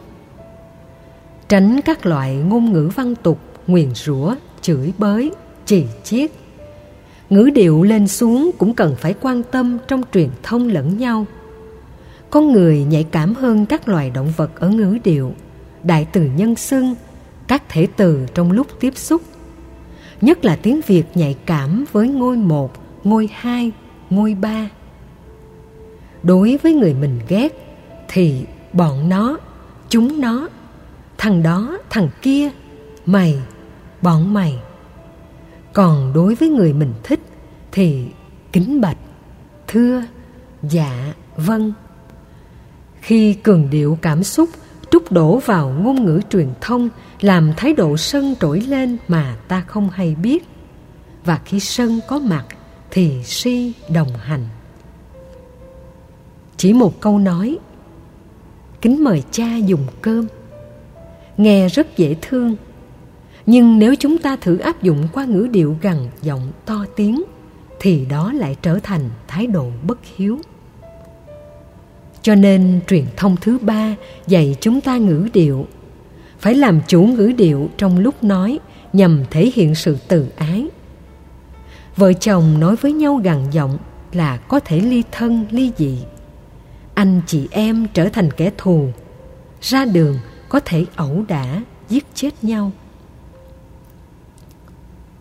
Tránh 1.48 1.80
các 1.84 2.06
loại 2.06 2.34
ngôn 2.34 2.72
ngữ 2.72 2.90
văn 2.94 3.14
tục, 3.14 3.38
nguyền 3.66 3.94
rủa, 3.94 4.34
chửi 4.60 4.92
bới 4.98 5.32
chỉ 5.66 5.84
chiết. 6.04 6.30
Ngữ 7.30 7.50
điệu 7.54 7.82
lên 7.82 8.08
xuống 8.08 8.50
cũng 8.58 8.74
cần 8.74 8.94
phải 8.98 9.14
quan 9.20 9.42
tâm 9.42 9.78
trong 9.88 10.02
truyền 10.12 10.30
thông 10.42 10.68
lẫn 10.68 10.98
nhau. 10.98 11.26
Con 12.30 12.52
người 12.52 12.84
nhạy 12.84 13.04
cảm 13.04 13.34
hơn 13.34 13.66
các 13.66 13.88
loài 13.88 14.10
động 14.10 14.32
vật 14.36 14.50
ở 14.60 14.68
ngữ 14.68 14.98
điệu. 15.04 15.34
Đại 15.82 16.06
từ 16.12 16.30
nhân 16.36 16.56
xưng, 16.56 16.94
các 17.48 17.62
thể 17.68 17.88
từ 17.96 18.26
trong 18.34 18.52
lúc 18.52 18.66
tiếp 18.80 18.96
xúc 18.96 19.22
nhất 20.20 20.44
là 20.44 20.56
tiếng 20.56 20.80
việt 20.86 21.04
nhạy 21.14 21.36
cảm 21.46 21.84
với 21.92 22.08
ngôi 22.08 22.36
một, 22.36 22.72
ngôi 23.04 23.28
hai, 23.32 23.72
ngôi 24.10 24.34
ba. 24.34 24.70
Đối 26.22 26.56
với 26.56 26.74
người 26.74 26.94
mình 26.94 27.20
ghét, 27.28 27.48
thì 28.08 28.44
bọn 28.72 29.08
nó, 29.08 29.38
chúng 29.88 30.20
nó, 30.20 30.48
thằng 31.18 31.42
đó, 31.42 31.78
thằng 31.90 32.08
kia, 32.22 32.50
mày, 33.06 33.38
bọn 34.02 34.34
mày. 34.34 34.58
Còn 35.72 36.12
đối 36.12 36.34
với 36.34 36.48
người 36.48 36.72
mình 36.72 36.92
thích, 37.02 37.20
thì 37.72 38.06
kính 38.52 38.80
bạch, 38.80 38.98
thưa 39.66 40.02
dạ 40.62 41.14
vâng. 41.36 41.72
Khi 43.00 43.34
cường 43.34 43.70
điệu 43.70 43.98
cảm 44.02 44.22
xúc 44.22 44.48
trút 44.90 45.12
đổ 45.12 45.38
vào 45.38 45.68
ngôn 45.68 46.04
ngữ 46.04 46.20
truyền 46.30 46.48
thông, 46.60 46.88
làm 47.20 47.52
thái 47.56 47.72
độ 47.72 47.96
sân 47.96 48.34
trỗi 48.40 48.60
lên 48.60 48.96
mà 49.08 49.36
ta 49.48 49.60
không 49.60 49.90
hay 49.90 50.14
biết. 50.22 50.44
Và 51.24 51.40
khi 51.44 51.60
sân 51.60 52.00
có 52.08 52.18
mặt, 52.18 52.44
thì 52.90 53.22
si 53.24 53.72
đồng 53.94 54.08
hành. 54.22 54.48
Chỉ 56.56 56.72
một 56.72 57.00
câu 57.00 57.18
nói, 57.18 57.58
kính 58.80 59.04
mời 59.04 59.22
cha 59.30 59.56
dùng 59.56 59.86
cơm. 60.02 60.26
Nghe 61.36 61.68
rất 61.68 61.96
dễ 61.96 62.16
thương. 62.22 62.56
Nhưng 63.46 63.78
nếu 63.78 63.94
chúng 63.94 64.18
ta 64.18 64.36
thử 64.36 64.58
áp 64.58 64.82
dụng 64.82 65.08
qua 65.12 65.24
ngữ 65.24 65.48
điệu 65.50 65.76
gằn 65.82 65.96
giọng 66.22 66.52
to 66.64 66.84
tiếng, 66.96 67.22
thì 67.80 68.06
đó 68.10 68.32
lại 68.32 68.56
trở 68.62 68.78
thành 68.82 69.10
thái 69.28 69.46
độ 69.46 69.70
bất 69.86 69.98
hiếu 70.16 70.38
cho 72.26 72.34
nên 72.34 72.80
truyền 72.86 73.04
thông 73.16 73.36
thứ 73.36 73.58
ba 73.58 73.94
dạy 74.26 74.56
chúng 74.60 74.80
ta 74.80 74.96
ngữ 74.96 75.28
điệu. 75.32 75.66
Phải 76.38 76.54
làm 76.54 76.80
chủ 76.86 77.02
ngữ 77.02 77.32
điệu 77.36 77.68
trong 77.76 77.98
lúc 77.98 78.24
nói 78.24 78.58
nhằm 78.92 79.24
thể 79.30 79.50
hiện 79.54 79.74
sự 79.74 79.96
từ 80.08 80.28
ái. 80.36 80.68
Vợ 81.96 82.12
chồng 82.12 82.60
nói 82.60 82.76
với 82.76 82.92
nhau 82.92 83.20
gằn 83.24 83.50
giọng 83.50 83.78
là 84.12 84.36
có 84.36 84.60
thể 84.60 84.80
ly 84.80 85.02
thân, 85.12 85.46
ly 85.50 85.72
dị. 85.76 85.98
Anh 86.94 87.20
chị 87.26 87.48
em 87.50 87.86
trở 87.94 88.08
thành 88.08 88.30
kẻ 88.30 88.50
thù, 88.56 88.88
ra 89.60 89.84
đường 89.84 90.18
có 90.48 90.60
thể 90.60 90.86
ẩu 90.96 91.24
đả, 91.28 91.62
giết 91.88 92.06
chết 92.14 92.44
nhau. 92.44 92.72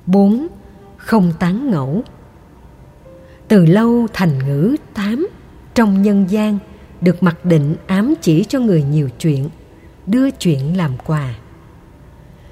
4. 0.06 0.48
Không 0.98 1.34
tán 1.40 1.72
ngẫu. 1.72 2.04
Từ 3.48 3.66
lâu 3.66 4.08
thành 4.14 4.40
ngữ 4.48 4.76
tám 4.94 5.28
trong 5.76 6.02
nhân 6.02 6.26
gian 6.30 6.60
được 7.06 7.24
mặc 7.24 7.46
định 7.46 7.76
ám 7.88 8.14
chỉ 8.22 8.46
cho 8.50 8.60
người 8.60 8.84
nhiều 8.84 9.10
chuyện, 9.20 9.50
đưa 10.08 10.32
chuyện 10.32 10.78
làm 10.78 10.92
quà. 11.06 11.34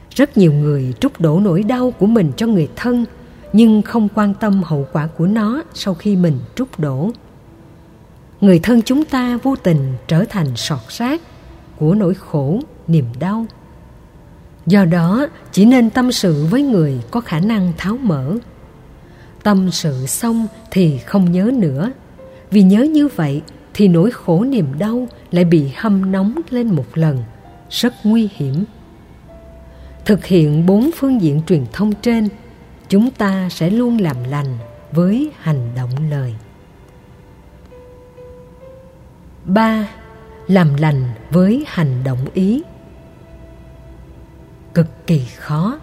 Rất 0.10 0.38
nhiều 0.38 0.54
người 0.54 0.94
trút 1.00 1.20
đổ 1.20 1.40
nỗi 1.40 1.64
đau 1.64 1.92
của 1.92 2.06
mình 2.06 2.32
cho 2.38 2.48
người 2.48 2.70
thân 2.76 3.06
nhưng 3.54 3.82
không 3.82 4.08
quan 4.16 4.34
tâm 4.34 4.64
hậu 4.64 4.88
quả 4.92 5.08
của 5.08 5.28
nó 5.28 5.64
sau 5.74 5.94
khi 5.94 6.16
mình 6.16 6.40
trút 6.56 6.68
đổ. 6.78 7.12
Người 8.42 8.60
thân 8.60 8.82
chúng 8.82 9.06
ta 9.06 9.38
vô 9.44 9.56
tình 9.56 9.94
trở 10.08 10.26
thành 10.30 10.56
sọt 10.56 10.90
rác 10.90 11.22
của 11.80 11.96
nỗi 11.96 12.14
khổ, 12.14 12.60
niềm 12.88 13.06
đau 13.20 13.46
do 14.66 14.86
đó 14.86 15.28
chỉ 15.52 15.66
nên 15.66 15.90
tâm 15.90 16.12
sự 16.12 16.46
với 16.50 16.64
người 16.64 17.02
có 17.12 17.22
khả 17.22 17.40
năng 17.40 17.74
tháo 17.78 17.98
mở 17.98 18.38
tâm 19.44 19.72
sự 19.72 20.06
xong 20.06 20.48
thì 20.72 20.98
không 20.98 21.32
nhớ 21.32 21.52
nữa 21.54 21.92
vì 22.52 22.62
nhớ 22.62 22.84
như 22.84 23.08
vậy 23.08 23.42
thì 23.74 23.88
nỗi 23.88 24.12
khổ 24.12 24.44
niềm 24.44 24.80
đau 24.80 25.08
lại 25.32 25.46
bị 25.46 25.72
hâm 25.76 26.12
nóng 26.12 26.36
lên 26.50 26.76
một 26.76 26.86
lần. 26.94 27.24
Rất 27.70 27.94
nguy 28.04 28.30
hiểm. 28.36 28.64
Thực 30.06 30.26
hiện 30.26 30.66
bốn 30.66 30.90
phương 30.96 31.22
diện 31.22 31.42
truyền 31.48 31.66
thông 31.74 31.94
trên, 32.02 32.30
chúng 32.90 33.12
ta 33.12 33.50
sẽ 33.50 33.70
luôn 33.70 33.98
làm 33.98 34.18
lành 34.30 34.58
với 34.92 35.32
hành 35.40 35.70
động 35.76 35.90
lời. 36.10 36.36
Ba, 39.46 39.88
làm 40.48 40.76
lành 40.76 41.10
với 41.32 41.66
hành 41.68 42.04
động 42.04 42.26
ý. 42.34 42.64
Cực 44.74 45.08
kỳ 45.08 45.22
khó. 45.38 45.80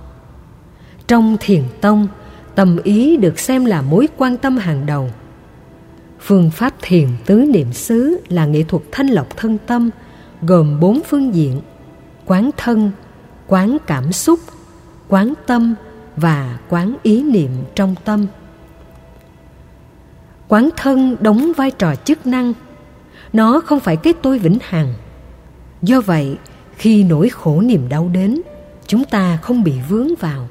Trong 1.06 1.36
thiền 1.40 1.62
tông, 1.80 2.08
tâm 2.54 2.78
ý 2.82 3.16
được 3.16 3.38
xem 3.38 3.64
là 3.64 3.82
mối 3.82 4.08
quan 4.16 4.36
tâm 4.36 4.56
hàng 4.56 4.86
đầu 4.86 5.10
phương 6.20 6.50
pháp 6.50 6.74
thiền 6.82 7.08
tứ 7.26 7.34
niệm 7.34 7.72
xứ 7.72 8.20
là 8.28 8.46
nghệ 8.46 8.62
thuật 8.62 8.82
thanh 8.92 9.06
lọc 9.06 9.36
thân 9.36 9.58
tâm, 9.66 9.90
gồm 10.42 10.80
bốn 10.80 11.00
phương 11.08 11.34
diện 11.34 11.60
quán 12.26 12.50
thân, 12.56 12.90
quán 13.46 13.76
cảm 13.86 14.12
xúc, 14.12 14.40
quán 15.08 15.34
tâm 15.46 15.74
và 16.16 16.58
quán 16.68 16.96
ý 17.02 17.22
niệm 17.22 17.50
trong 17.74 17.94
tâm. 18.04 18.26
Quán 20.48 20.68
thân 20.76 21.16
đóng 21.20 21.52
vai 21.56 21.70
trò 21.70 21.94
chức 21.94 22.26
năng. 22.26 22.52
Nó 23.32 23.60
không 23.60 23.80
phải 23.80 23.96
cái 23.96 24.12
tôi 24.12 24.38
vĩnh 24.38 24.58
hằng. 24.62 24.94
Do 25.82 26.00
vậy, 26.00 26.36
khi 26.76 27.04
nỗi 27.04 27.28
khổ 27.28 27.60
niềm 27.60 27.88
đau 27.88 28.08
đến, 28.08 28.40
chúng 28.86 29.04
ta 29.04 29.36
không 29.36 29.64
bị 29.64 29.74
vướng 29.88 30.08
vào 30.20 30.48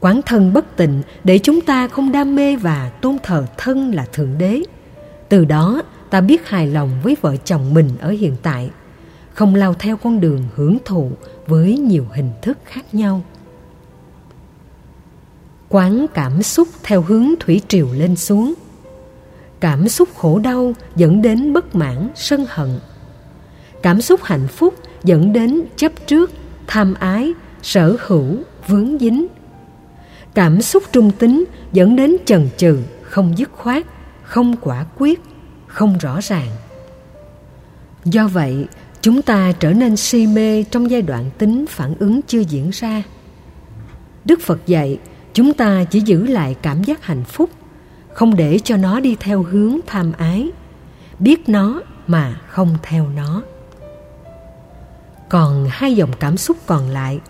quán 0.00 0.20
thân 0.26 0.52
bất 0.52 0.76
tịnh 0.76 1.02
để 1.24 1.38
chúng 1.38 1.60
ta 1.60 1.88
không 1.88 2.12
đam 2.12 2.36
mê 2.36 2.56
và 2.56 2.90
tôn 3.02 3.16
thờ 3.22 3.46
thân 3.56 3.94
là 3.94 4.06
thượng 4.12 4.38
đế. 4.38 4.62
Từ 5.28 5.44
đó, 5.44 5.82
ta 6.10 6.20
biết 6.20 6.48
hài 6.48 6.66
lòng 6.66 6.90
với 7.02 7.16
vợ 7.20 7.36
chồng 7.36 7.74
mình 7.74 7.90
ở 8.00 8.10
hiện 8.10 8.36
tại, 8.42 8.70
không 9.34 9.54
lao 9.54 9.74
theo 9.74 9.96
con 9.96 10.20
đường 10.20 10.44
hưởng 10.54 10.78
thụ 10.84 11.10
với 11.46 11.78
nhiều 11.78 12.06
hình 12.14 12.30
thức 12.42 12.58
khác 12.64 12.94
nhau. 12.94 13.22
Quán 15.68 16.06
cảm 16.14 16.42
xúc 16.42 16.68
theo 16.82 17.02
hướng 17.02 17.26
thủy 17.40 17.60
triều 17.68 17.88
lên 17.92 18.16
xuống. 18.16 18.54
Cảm 19.60 19.88
xúc 19.88 20.08
khổ 20.16 20.38
đau 20.38 20.72
dẫn 20.96 21.22
đến 21.22 21.52
bất 21.52 21.74
mãn, 21.74 22.08
sân 22.14 22.46
hận. 22.48 22.78
Cảm 23.82 24.00
xúc 24.00 24.20
hạnh 24.22 24.48
phúc 24.48 24.74
dẫn 25.04 25.32
đến 25.32 25.62
chấp 25.76 25.92
trước, 26.06 26.30
tham 26.66 26.94
ái, 26.94 27.32
sở 27.62 27.96
hữu, 28.06 28.36
vướng 28.66 28.98
dính 28.98 29.26
cảm 30.40 30.62
xúc 30.62 30.82
trung 30.92 31.10
tính 31.10 31.44
dẫn 31.72 31.96
đến 31.96 32.16
chần 32.26 32.48
chừ, 32.56 32.78
không 33.02 33.38
dứt 33.38 33.50
khoát, 33.52 33.86
không 34.22 34.56
quả 34.60 34.84
quyết, 34.98 35.20
không 35.66 35.98
rõ 35.98 36.20
ràng. 36.22 36.48
Do 38.04 38.28
vậy, 38.28 38.66
chúng 39.00 39.22
ta 39.22 39.52
trở 39.52 39.72
nên 39.72 39.96
si 39.96 40.26
mê 40.26 40.62
trong 40.62 40.90
giai 40.90 41.02
đoạn 41.02 41.30
tính 41.38 41.64
phản 41.68 41.94
ứng 41.98 42.20
chưa 42.22 42.40
diễn 42.40 42.70
ra. 42.72 43.02
Đức 44.24 44.40
phật 44.40 44.66
dạy, 44.66 44.98
chúng 45.32 45.54
ta 45.54 45.84
chỉ 45.84 46.00
giữ 46.00 46.26
lại 46.26 46.56
cảm 46.62 46.84
giác 46.84 47.04
hạnh 47.04 47.24
phúc, 47.24 47.50
không 48.12 48.36
để 48.36 48.58
cho 48.64 48.76
nó 48.76 49.00
đi 49.00 49.16
theo 49.20 49.42
hướng 49.42 49.78
tham 49.86 50.12
ái. 50.18 50.50
Biết 51.18 51.48
nó 51.48 51.80
mà 52.06 52.40
không 52.48 52.76
theo 52.82 53.08
nó. 53.16 53.42
Còn 55.28 55.66
hai 55.70 55.94
dòng 55.94 56.10
cảm 56.20 56.36
xúc 56.36 56.56
còn 56.66 56.88
lại 56.88 57.20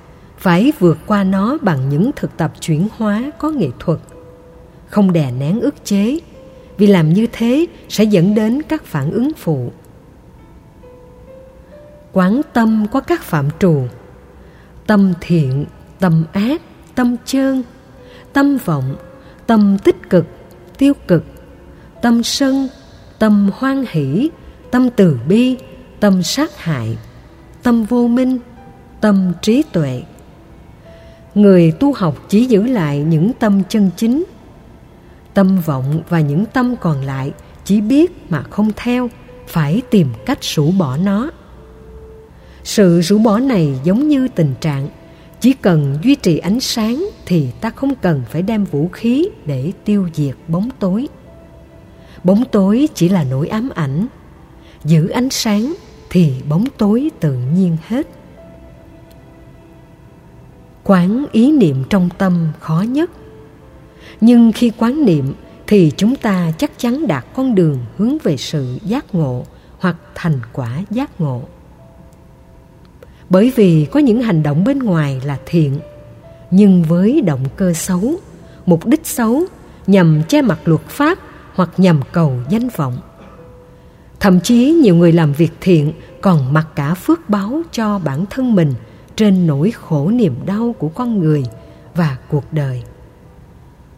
phải 0.41 0.73
vượt 0.79 0.99
qua 1.07 1.25
nó 1.25 1.59
bằng 1.63 1.89
những 1.89 2.11
thực 2.17 2.37
tập 2.37 2.53
chuyển 2.61 2.89
hóa 2.97 3.31
có 3.39 3.51
nghệ 3.51 3.69
thuật. 3.79 3.99
Không 4.89 5.13
đè 5.13 5.31
nén 5.31 5.61
ức 5.61 5.75
chế, 5.85 6.19
vì 6.77 6.87
làm 6.87 7.13
như 7.13 7.27
thế 7.33 7.67
sẽ 7.89 8.05
dẫn 8.05 8.35
đến 8.35 8.63
các 8.69 8.85
phản 8.85 9.11
ứng 9.11 9.31
phụ. 9.37 9.73
Quán 12.13 12.41
tâm 12.53 12.87
có 12.93 13.01
các 13.01 13.23
phạm 13.23 13.49
trù. 13.59 13.83
Tâm 14.87 15.13
thiện, 15.21 15.65
tâm 15.99 16.25
ác, 16.33 16.63
tâm 16.95 17.17
chơn. 17.25 17.63
Tâm 18.33 18.59
vọng, 18.65 18.97
tâm 19.47 19.77
tích 19.85 20.11
cực, 20.11 20.27
tiêu 20.79 20.93
cực. 21.09 21.25
Tâm 22.03 22.23
sân, 22.23 22.69
tâm 23.19 23.51
hoan 23.55 23.85
hỷ, 23.89 24.31
tâm 24.71 24.89
từ 24.97 25.19
bi, 25.29 25.57
tâm 26.01 26.23
sát 26.23 26.59
hại, 26.59 26.99
tâm 27.63 27.85
vô 27.85 28.09
minh, 28.09 28.39
tâm 29.01 29.33
trí 29.43 29.63
tuệ 29.73 30.03
người 31.35 31.73
tu 31.73 31.93
học 31.93 32.25
chỉ 32.29 32.45
giữ 32.45 32.63
lại 32.63 32.99
những 32.99 33.33
tâm 33.33 33.63
chân 33.69 33.91
chính. 33.97 34.25
Tâm 35.35 35.61
vọng 35.67 36.03
và 36.09 36.21
những 36.21 36.45
tâm 36.53 36.75
còn 36.81 37.03
lại 37.03 37.33
chỉ 37.65 37.81
biết 37.81 38.13
mà 38.29 38.43
không 38.43 38.71
theo, 38.77 39.11
phải 39.47 39.83
tìm 39.91 40.09
cách 40.27 40.39
rũ 40.43 40.71
bỏ 40.79 40.97
nó. 40.97 41.31
Sự 42.65 43.01
rũ 43.01 43.19
bỏ 43.19 43.39
này 43.39 43.81
giống 43.85 44.09
như 44.09 44.29
tình 44.29 44.55
trạng, 44.61 44.89
chỉ 45.41 45.53
cần 45.53 45.99
duy 46.03 46.15
trì 46.15 46.39
ánh 46.39 46.61
sáng 46.61 47.09
thì 47.27 47.49
ta 47.61 47.71
không 47.71 47.95
cần 47.95 48.23
phải 48.31 48.43
đem 48.43 48.65
vũ 48.65 48.89
khí 48.89 49.29
để 49.47 49.73
tiêu 49.85 50.09
diệt 50.15 50.35
bóng 50.49 50.69
tối. 50.79 51.09
Bóng 52.25 52.45
tối 52.53 52.89
chỉ 52.95 53.09
là 53.09 53.25
nỗi 53.25 53.49
ám 53.49 53.69
ảnh, 53.75 54.07
giữ 54.85 55.09
ánh 55.09 55.31
sáng 55.31 55.75
thì 56.11 56.33
bóng 56.49 56.65
tối 56.79 57.11
tự 57.21 57.33
nhiên 57.33 57.77
hết 57.87 58.07
quán 60.91 61.27
ý 61.33 61.53
niệm 61.53 61.85
trong 61.91 62.09
tâm 62.19 62.49
khó 62.61 62.85
nhất. 62.89 63.11
Nhưng 64.21 64.53
khi 64.53 64.73
quán 64.79 65.05
niệm 65.05 65.33
thì 65.67 65.93
chúng 65.97 66.17
ta 66.17 66.53
chắc 66.59 66.79
chắn 66.79 67.07
đạt 67.07 67.25
con 67.35 67.55
đường 67.55 67.79
hướng 67.97 68.19
về 68.19 68.37
sự 68.37 68.79
giác 68.83 69.15
ngộ 69.15 69.45
hoặc 69.79 69.97
thành 70.15 70.41
quả 70.53 70.83
giác 70.91 71.21
ngộ. 71.21 71.43
Bởi 73.29 73.53
vì 73.57 73.87
có 73.91 74.01
những 74.01 74.23
hành 74.23 74.43
động 74.43 74.65
bên 74.65 74.79
ngoài 74.79 75.21
là 75.25 75.39
thiện, 75.47 75.81
nhưng 76.51 76.83
với 76.83 77.21
động 77.21 77.45
cơ 77.57 77.73
xấu, 77.73 78.15
mục 78.67 78.87
đích 78.87 79.07
xấu 79.07 79.43
nhằm 79.87 80.23
che 80.29 80.43
mặt 80.43 80.59
luật 80.65 80.83
pháp 80.89 81.19
hoặc 81.55 81.71
nhằm 81.77 82.01
cầu 82.13 82.37
danh 82.49 82.69
vọng. 82.69 82.99
Thậm 84.21 84.41
chí 84.41 84.71
nhiều 84.83 84.95
người 84.97 85.13
làm 85.13 85.33
việc 85.33 85.53
thiện 85.61 85.93
còn 86.21 86.53
mặc 86.53 86.67
cả 86.75 86.95
phước 86.95 87.29
báo 87.29 87.63
cho 87.73 87.99
bản 87.99 88.25
thân 88.31 88.55
mình 88.55 88.75
trên 89.17 89.47
nỗi 89.47 89.71
khổ 89.71 90.11
niềm 90.11 90.35
đau 90.47 90.75
của 90.79 90.89
con 90.89 91.19
người 91.19 91.45
và 91.95 92.17
cuộc 92.29 92.45
đời. 92.53 92.83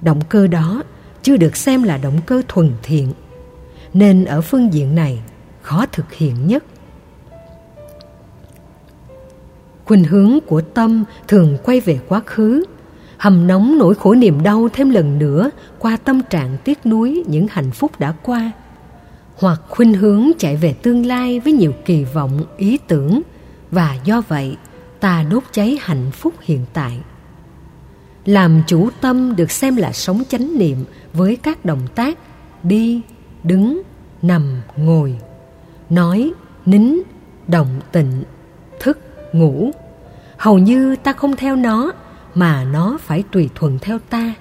Động 0.01 0.21
cơ 0.29 0.47
đó 0.47 0.83
chưa 1.23 1.37
được 1.37 1.57
xem 1.57 1.83
là 1.83 1.97
động 1.97 2.21
cơ 2.27 2.43
thuần 2.49 2.73
thiện, 2.83 3.13
nên 3.95 4.25
ở 4.25 4.41
phương 4.41 4.73
diện 4.73 4.95
này 4.95 5.23
khó 5.63 5.87
thực 5.93 6.13
hiện 6.13 6.47
nhất. 6.47 6.65
Khuynh 9.85 10.05
hướng 10.05 10.39
của 10.47 10.61
tâm 10.61 11.05
thường 11.29 11.59
quay 11.65 11.81
về 11.81 12.01
quá 12.09 12.23
khứ, 12.27 12.65
hầm 13.17 13.47
nóng 13.47 13.79
nỗi 13.79 13.95
khổ 13.95 14.15
niềm 14.15 14.43
đau 14.43 14.69
thêm 14.73 14.91
lần 14.91 15.19
nữa 15.19 15.51
qua 15.79 15.97
tâm 15.97 16.23
trạng 16.31 16.57
tiếc 16.65 16.87
nuối 16.87 17.25
những 17.27 17.47
hạnh 17.51 17.71
phúc 17.71 17.91
đã 17.99 18.15
qua, 18.23 18.53
hoặc 19.37 19.61
khuynh 19.69 19.95
hướng 19.95 20.31
chạy 20.39 20.57
về 20.57 20.73
tương 20.73 21.07
lai 21.07 21.41
với 21.41 21.53
nhiều 21.53 21.73
kỳ 21.85 22.05
vọng, 22.05 22.45
ý 22.57 22.79
tưởng, 22.89 23.23
và 23.71 23.97
do 24.05 24.21
vậy 24.21 24.57
ta 25.03 25.25
đốt 25.31 25.43
cháy 25.53 25.79
hạnh 25.81 26.11
phúc 26.13 26.35
hiện 26.43 26.65
tại. 26.73 26.99
Làm 28.25 28.63
chủ 28.67 28.91
tâm 29.01 29.37
được 29.37 29.51
xem 29.51 29.77
là 29.77 29.93
sống 29.93 30.23
chánh 30.29 30.59
niệm 30.59 30.85
với 31.13 31.37
các 31.37 31.65
động 31.65 31.87
tác 31.95 32.19
đi, 32.63 33.01
đứng, 33.43 33.83
nằm, 34.23 34.61
ngồi. 34.77 35.19
Nói, 35.91 36.33
nín, 36.67 36.99
động, 37.49 37.81
tịnh, 37.93 38.23
thức, 38.81 38.99
ngủ. 39.33 39.71
Hầu 40.37 40.59
như 40.59 40.97
ta 40.97 41.13
không 41.13 41.37
theo 41.37 41.57
nó, 41.57 41.93
mà 42.35 42.65
nó 42.65 42.99
phải 43.01 43.25
tùy 43.33 43.49
thuận 43.55 43.79
theo 43.79 43.99
ta. 43.99 44.35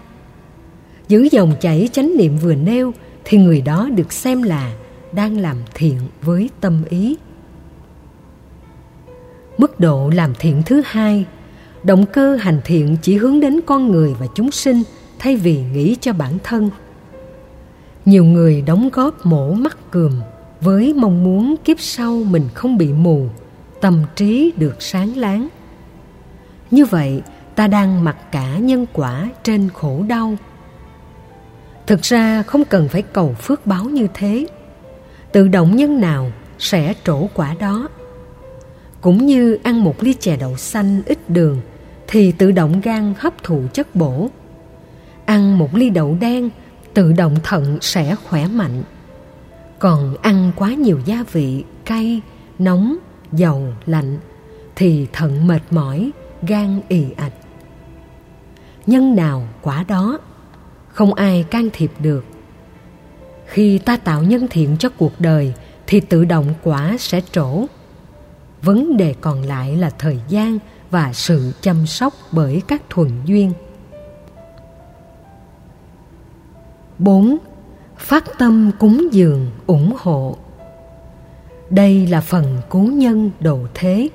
Giữ 1.08 1.28
dòng 1.32 1.54
chảy 1.62 1.90
chánh 1.92 2.18
niệm 2.18 2.38
vừa 2.38 2.56
nêu 2.56 2.94
thì 3.26 3.38
người 3.38 3.62
đó 3.62 3.90
được 3.96 4.14
xem 4.14 4.44
là 4.44 4.74
đang 5.12 5.38
làm 5.38 5.58
thiện 5.74 6.00
với 6.22 6.50
tâm 6.62 6.84
ý 6.90 7.18
mức 9.62 9.80
độ 9.80 10.10
làm 10.10 10.34
thiện 10.40 10.64
thứ 10.66 10.82
hai. 10.86 11.26
Động 11.84 12.06
cơ 12.06 12.36
hành 12.36 12.62
thiện 12.66 12.98
chỉ 13.02 13.18
hướng 13.18 13.40
đến 13.40 13.60
con 13.66 13.92
người 13.92 14.16
và 14.20 14.28
chúng 14.36 14.52
sinh, 14.52 14.84
thay 15.20 15.36
vì 15.36 15.62
nghĩ 15.74 15.96
cho 16.02 16.14
bản 16.14 16.38
thân. 16.44 16.70
Nhiều 18.06 18.26
người 18.26 18.62
đóng 18.62 18.90
góp 18.94 19.26
mổ 19.26 19.54
mắt 19.54 19.92
cườm 19.92 20.22
với 20.62 20.94
mong 20.94 21.24
muốn 21.24 21.56
kiếp 21.64 21.80
sau 21.80 22.24
mình 22.24 22.50
không 22.54 22.78
bị 22.78 22.94
mù, 22.94 23.28
tâm 23.82 24.04
trí 24.16 24.52
được 24.58 24.82
sáng 24.82 25.18
láng. 25.18 25.48
Như 26.72 26.86
vậy, 26.86 27.22
ta 27.56 27.68
đang 27.68 28.04
mặc 28.04 28.18
cả 28.32 28.58
nhân 28.58 28.86
quả 28.94 29.30
trên 29.44 29.70
khổ 29.74 30.04
đau. 30.08 30.36
Thực 31.88 32.02
ra 32.02 32.44
không 32.44 32.66
cần 32.66 32.88
phải 32.88 33.02
cầu 33.02 33.34
phước 33.34 33.66
báo 33.68 33.84
như 33.84 34.08
thế. 34.14 34.48
Tự 35.32 35.48
động 35.48 35.76
nhân 35.76 36.02
nào 36.02 36.32
sẽ 36.60 36.94
trổ 37.04 37.28
quả 37.34 37.56
đó 37.60 37.90
cũng 39.02 39.26
như 39.26 39.58
ăn 39.64 39.84
một 39.84 40.04
ly 40.04 40.14
chè 40.14 40.38
đậu 40.38 40.58
xanh 40.58 41.02
ít 41.06 41.30
đường, 41.30 41.62
thì 42.08 42.32
tự 42.32 42.52
động 42.52 42.82
gan 42.82 43.14
hấp 43.18 43.44
thụ 43.44 43.62
chất 43.74 43.96
bổ. 43.96 44.30
Ăn 45.26 45.58
một 45.58 45.76
ly 45.76 45.90
đậu 45.90 46.18
đen, 46.22 46.50
tự 46.94 47.14
động 47.14 47.36
thận 47.44 47.78
sẽ 47.82 48.16
khỏe 48.16 48.48
mạnh. 48.48 48.84
Còn 49.80 50.16
ăn 50.22 50.52
quá 50.56 50.74
nhiều 50.74 51.00
gia 51.06 51.24
vị, 51.32 51.64
cay, 51.86 52.22
nóng, 52.60 52.98
dầu, 53.32 53.68
lạnh, 53.86 54.18
thì 54.76 55.08
thận 55.14 55.48
mệt 55.48 55.62
mỏi, 55.72 56.12
gan 56.48 56.82
ì 56.88 57.06
ạch. 57.18 57.34
Nhân 58.88 59.16
nào 59.16 59.48
quả 59.62 59.86
đó, 59.88 60.20
không 60.88 61.14
ai 61.14 61.44
can 61.44 61.70
thiệp 61.74 61.92
được. 62.00 62.26
Khi 63.46 63.78
ta 63.78 63.98
tạo 63.98 64.24
nhân 64.24 64.48
thiện 64.50 64.78
cho 64.80 64.90
cuộc 64.90 65.12
đời, 65.20 65.54
thì 65.88 66.00
tự 66.00 66.26
động 66.26 66.54
quả 66.64 66.96
sẽ 67.00 67.22
trổ 67.32 67.66
vấn 68.62 68.98
đề 68.98 69.16
còn 69.22 69.42
lại 69.42 69.78
là 69.78 69.90
thời 69.90 70.20
gian 70.30 70.60
và 70.92 71.14
sự 71.14 71.52
chăm 71.62 71.86
sóc 71.86 72.14
bởi 72.32 72.62
các 72.68 72.82
thuần 72.90 73.10
duyên 73.26 73.54
4. 77.00 77.38
Phát 77.98 78.24
tâm 78.38 78.72
cúng 78.80 79.08
dường 79.12 79.52
ủng 79.68 79.94
hộ 79.98 80.38
Đây 81.70 82.08
là 82.08 82.22
phần 82.22 82.62
cứu 82.70 82.88
nhân 82.88 83.32
độ 83.40 83.60
thế 83.74 84.10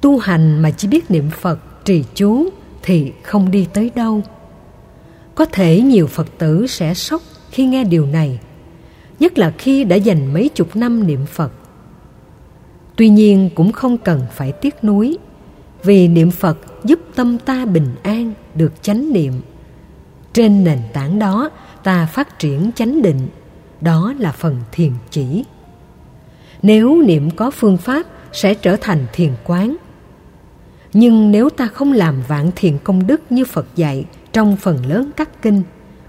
Tu 0.00 0.18
hành 0.18 0.62
mà 0.62 0.70
chỉ 0.70 0.88
biết 0.88 1.10
niệm 1.10 1.30
Phật, 1.30 1.84
trì 1.84 2.04
chú 2.14 2.48
thì 2.82 3.12
không 3.22 3.50
đi 3.50 3.66
tới 3.72 3.90
đâu. 3.94 4.22
Có 5.34 5.44
thể 5.44 5.80
nhiều 5.80 6.06
Phật 6.06 6.38
tử 6.38 6.66
sẽ 6.66 6.94
sốc 6.94 7.22
khi 7.50 7.66
nghe 7.66 7.84
điều 7.84 8.06
này, 8.06 8.40
nhất 9.20 9.38
là 9.38 9.52
khi 9.58 9.84
đã 9.84 9.96
dành 9.96 10.32
mấy 10.32 10.48
chục 10.48 10.76
năm 10.76 11.06
niệm 11.06 11.26
Phật. 11.26 11.52
Tuy 13.00 13.08
nhiên 13.08 13.50
cũng 13.54 13.72
không 13.72 13.98
cần 13.98 14.22
phải 14.32 14.52
tiếc 14.52 14.84
nuối, 14.84 15.18
vì 15.82 16.08
niệm 16.08 16.30
Phật 16.30 16.58
giúp 16.84 16.98
tâm 17.14 17.38
ta 17.38 17.64
bình 17.64 17.94
an, 18.02 18.32
được 18.54 18.82
chánh 18.82 19.12
niệm. 19.12 19.32
Trên 20.32 20.64
nền 20.64 20.78
tảng 20.92 21.18
đó, 21.18 21.50
ta 21.82 22.06
phát 22.06 22.38
triển 22.38 22.70
chánh 22.74 23.02
định, 23.02 23.28
đó 23.80 24.14
là 24.18 24.32
phần 24.32 24.56
thiền 24.72 24.92
chỉ. 25.10 25.44
Nếu 26.62 27.02
niệm 27.02 27.30
có 27.30 27.50
phương 27.50 27.76
pháp 27.76 28.06
sẽ 28.32 28.54
trở 28.54 28.76
thành 28.76 29.06
thiền 29.12 29.32
quán. 29.44 29.76
Nhưng 30.92 31.30
nếu 31.30 31.50
ta 31.50 31.66
không 31.66 31.92
làm 31.92 32.22
vạn 32.28 32.50
thiền 32.56 32.78
công 32.78 33.06
đức 33.06 33.22
như 33.30 33.44
Phật 33.44 33.66
dạy 33.76 34.04
trong 34.32 34.56
phần 34.56 34.86
lớn 34.86 35.10
các 35.16 35.42
kinh, 35.42 35.62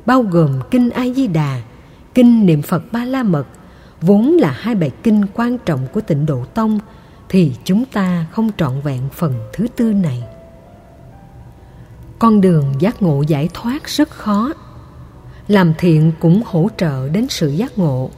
bao 0.05 0.21
gồm 0.21 0.59
kinh 0.71 0.89
A 0.89 1.07
Di 1.15 1.27
Đà, 1.27 1.61
kinh 2.13 2.45
niệm 2.45 2.61
Phật 2.61 2.91
Ba 2.91 3.05
La 3.05 3.23
Mật, 3.23 3.47
vốn 4.01 4.37
là 4.39 4.51
hai 4.51 4.75
bài 4.75 4.91
kinh 5.03 5.25
quan 5.33 5.57
trọng 5.57 5.87
của 5.93 6.01
Tịnh 6.01 6.25
Độ 6.25 6.45
Tông, 6.45 6.79
thì 7.29 7.53
chúng 7.63 7.85
ta 7.85 8.25
không 8.31 8.51
trọn 8.57 8.81
vẹn 8.81 9.01
phần 9.13 9.33
thứ 9.53 9.67
tư 9.75 9.93
này. 9.93 10.23
Con 12.19 12.41
đường 12.41 12.73
giác 12.79 13.01
ngộ 13.01 13.21
giải 13.21 13.49
thoát 13.53 13.85
rất 13.85 14.09
khó. 14.09 14.53
Làm 15.47 15.73
thiện 15.77 16.11
cũng 16.19 16.41
hỗ 16.45 16.67
trợ 16.77 17.09
đến 17.09 17.27
sự 17.29 17.49
giác 17.49 17.77
ngộ, 17.77 18.09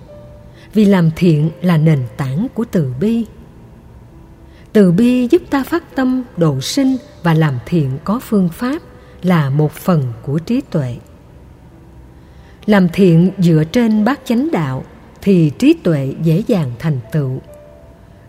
vì 0.74 0.86
làm 0.86 1.10
thiện 1.15 1.50
là 1.62 1.78
nền 1.78 2.00
tảng 2.17 2.48
của 2.54 2.65
từ 2.72 2.93
bi. 3.00 3.26
Từ 4.74 4.91
bi 4.91 5.28
giúp 5.32 5.41
ta 5.50 5.63
phát 5.63 5.96
tâm 5.96 6.24
độ 6.38 6.62
sinh 6.62 6.98
và 7.24 7.34
làm 7.34 7.60
thiện 7.65 7.98
có 8.04 8.19
phương 8.19 8.50
pháp 8.50 8.82
là 9.22 9.50
một 9.50 9.72
phần 9.72 10.13
của 10.22 10.39
trí 10.39 10.62
tuệ 10.62 10.98
làm 12.65 12.89
thiện 12.89 13.32
dựa 13.38 13.63
trên 13.72 14.06
bát 14.06 14.19
chánh 14.26 14.52
đạo 14.52 14.84
thì 15.24 15.52
trí 15.60 15.74
tuệ 15.74 16.14
dễ 16.24 16.44
dàng 16.48 16.72
thành 16.80 17.00
tựu. 17.12 17.42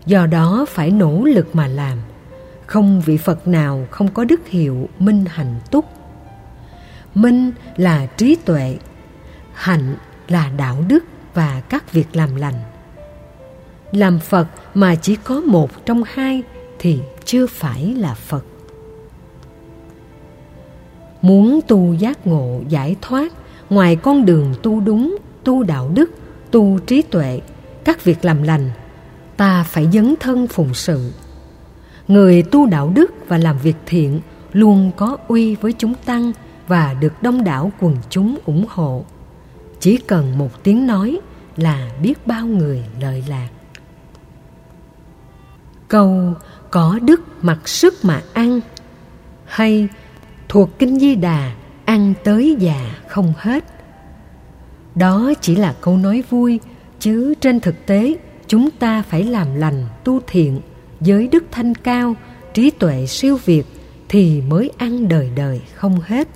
Do 0.05 0.25
đó 0.25 0.65
phải 0.69 0.91
nỗ 0.91 1.23
lực 1.23 1.55
mà 1.55 1.67
làm, 1.67 1.97
không 2.65 3.01
vị 3.05 3.17
phật 3.17 3.47
nào 3.47 3.87
không 3.91 4.07
có 4.07 4.23
đức 4.23 4.47
hiệu 4.47 4.89
minh 4.99 5.25
hạnh 5.27 5.59
túc. 5.71 5.85
Minh 7.15 7.51
là 7.77 8.05
trí 8.05 8.35
tuệ, 8.35 8.77
hạnh 9.53 9.95
là 10.27 10.51
đạo 10.57 10.83
đức 10.87 11.03
và 11.33 11.61
các 11.69 11.91
việc 11.91 12.07
làm 12.13 12.35
lành. 12.35 12.59
Làm 13.91 14.19
phật 14.19 14.47
mà 14.73 14.95
chỉ 14.95 15.15
có 15.15 15.41
một 15.41 15.85
trong 15.85 16.03
hai 16.13 16.43
thì 16.79 16.99
chưa 17.25 17.47
phải 17.47 17.95
là 17.97 18.13
phật. 18.13 18.45
Muốn 21.21 21.59
tu 21.67 21.93
giác 21.93 22.27
ngộ 22.27 22.61
giải 22.69 22.95
thoát, 23.01 23.33
ngoài 23.69 23.95
con 23.95 24.25
đường 24.25 24.53
tu 24.63 24.79
đúng, 24.79 25.17
tu 25.43 25.63
đạo 25.63 25.91
đức 25.93 26.11
tu 26.51 26.79
trí 26.79 27.01
tuệ, 27.01 27.41
các 27.83 28.03
việc 28.03 28.25
làm 28.25 28.43
lành, 28.43 28.71
ta 29.37 29.63
phải 29.63 29.87
dấn 29.93 30.15
thân 30.19 30.47
phụng 30.47 30.73
sự. 30.73 31.11
Người 32.07 32.43
tu 32.43 32.65
đạo 32.65 32.91
đức 32.95 33.11
và 33.27 33.37
làm 33.37 33.57
việc 33.57 33.75
thiện 33.85 34.19
luôn 34.53 34.91
có 34.97 35.17
uy 35.27 35.55
với 35.55 35.73
chúng 35.73 35.93
tăng 36.05 36.31
và 36.67 36.93
được 36.93 37.13
đông 37.23 37.43
đảo 37.43 37.71
quần 37.79 37.97
chúng 38.09 38.37
ủng 38.45 38.65
hộ. 38.69 39.05
Chỉ 39.79 39.97
cần 39.97 40.37
một 40.37 40.63
tiếng 40.63 40.87
nói 40.87 41.19
là 41.55 41.89
biết 42.01 42.27
bao 42.27 42.45
người 42.45 42.83
lợi 43.01 43.23
lạc. 43.27 43.49
Câu 45.87 46.33
có 46.71 46.99
đức 47.01 47.21
mặc 47.41 47.67
sức 47.67 47.93
mà 48.03 48.21
ăn 48.33 48.59
hay 49.45 49.87
thuộc 50.49 50.79
kinh 50.79 50.99
di 50.99 51.15
đà, 51.15 51.51
ăn 51.85 52.13
tới 52.23 52.55
già 52.59 52.95
không 53.07 53.33
hết 53.37 53.74
đó 54.95 55.33
chỉ 55.41 55.55
là 55.55 55.75
câu 55.81 55.97
nói 55.97 56.23
vui 56.29 56.59
chứ 56.99 57.33
trên 57.41 57.59
thực 57.59 57.85
tế 57.85 58.15
chúng 58.47 58.71
ta 58.71 59.01
phải 59.01 59.23
làm 59.23 59.55
lành 59.55 59.85
tu 60.03 60.19
thiện. 60.27 60.61
Giới 61.01 61.27
đức 61.27 61.43
thanh 61.51 61.75
cao 61.75 62.15
trí 62.53 62.69
tuệ 62.69 63.05
siêu 63.05 63.37
việt 63.45 63.63
thì 64.09 64.41
mới 64.41 64.71
ăn 64.77 65.07
đời 65.07 65.29
đời 65.35 65.61
không 65.75 65.99
hết. 66.05 66.27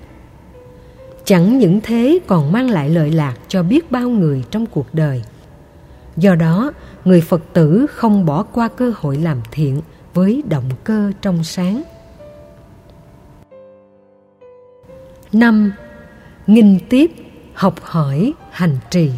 Chẳng 1.25 1.59
những 1.59 1.79
thế 1.83 2.19
còn 2.27 2.51
mang 2.51 2.69
lại 2.69 2.89
lợi 2.89 3.11
lạc 3.11 3.35
cho 3.47 3.63
biết 3.63 3.91
bao 3.91 4.09
người 4.09 4.43
trong 4.51 4.65
cuộc 4.65 4.93
đời. 4.93 5.23
Do 6.17 6.35
đó 6.35 6.71
người 7.05 7.21
phật 7.21 7.41
tử 7.53 7.85
không 7.89 8.25
bỏ 8.25 8.43
qua 8.43 8.67
cơ 8.67 8.93
hội 8.95 9.17
làm 9.17 9.37
thiện 9.51 9.81
với 10.13 10.43
động 10.49 10.69
cơ 10.83 11.11
trong 11.21 11.43
sáng. 11.43 11.83
Năm 15.33 15.71
nghìn 16.47 16.79
tiếp, 16.89 17.11
học 17.53 17.75
hỏi, 17.81 18.33
hành 18.51 18.77
trì. 18.89 19.11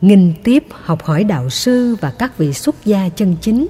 Nghinh 0.00 0.34
tiếp 0.44 0.64
học 0.70 1.02
hỏi 1.04 1.24
đạo 1.24 1.50
sư 1.50 1.96
và 2.00 2.10
các 2.10 2.38
vị 2.38 2.52
xuất 2.52 2.84
gia 2.84 3.08
chân 3.08 3.36
chính. 3.40 3.66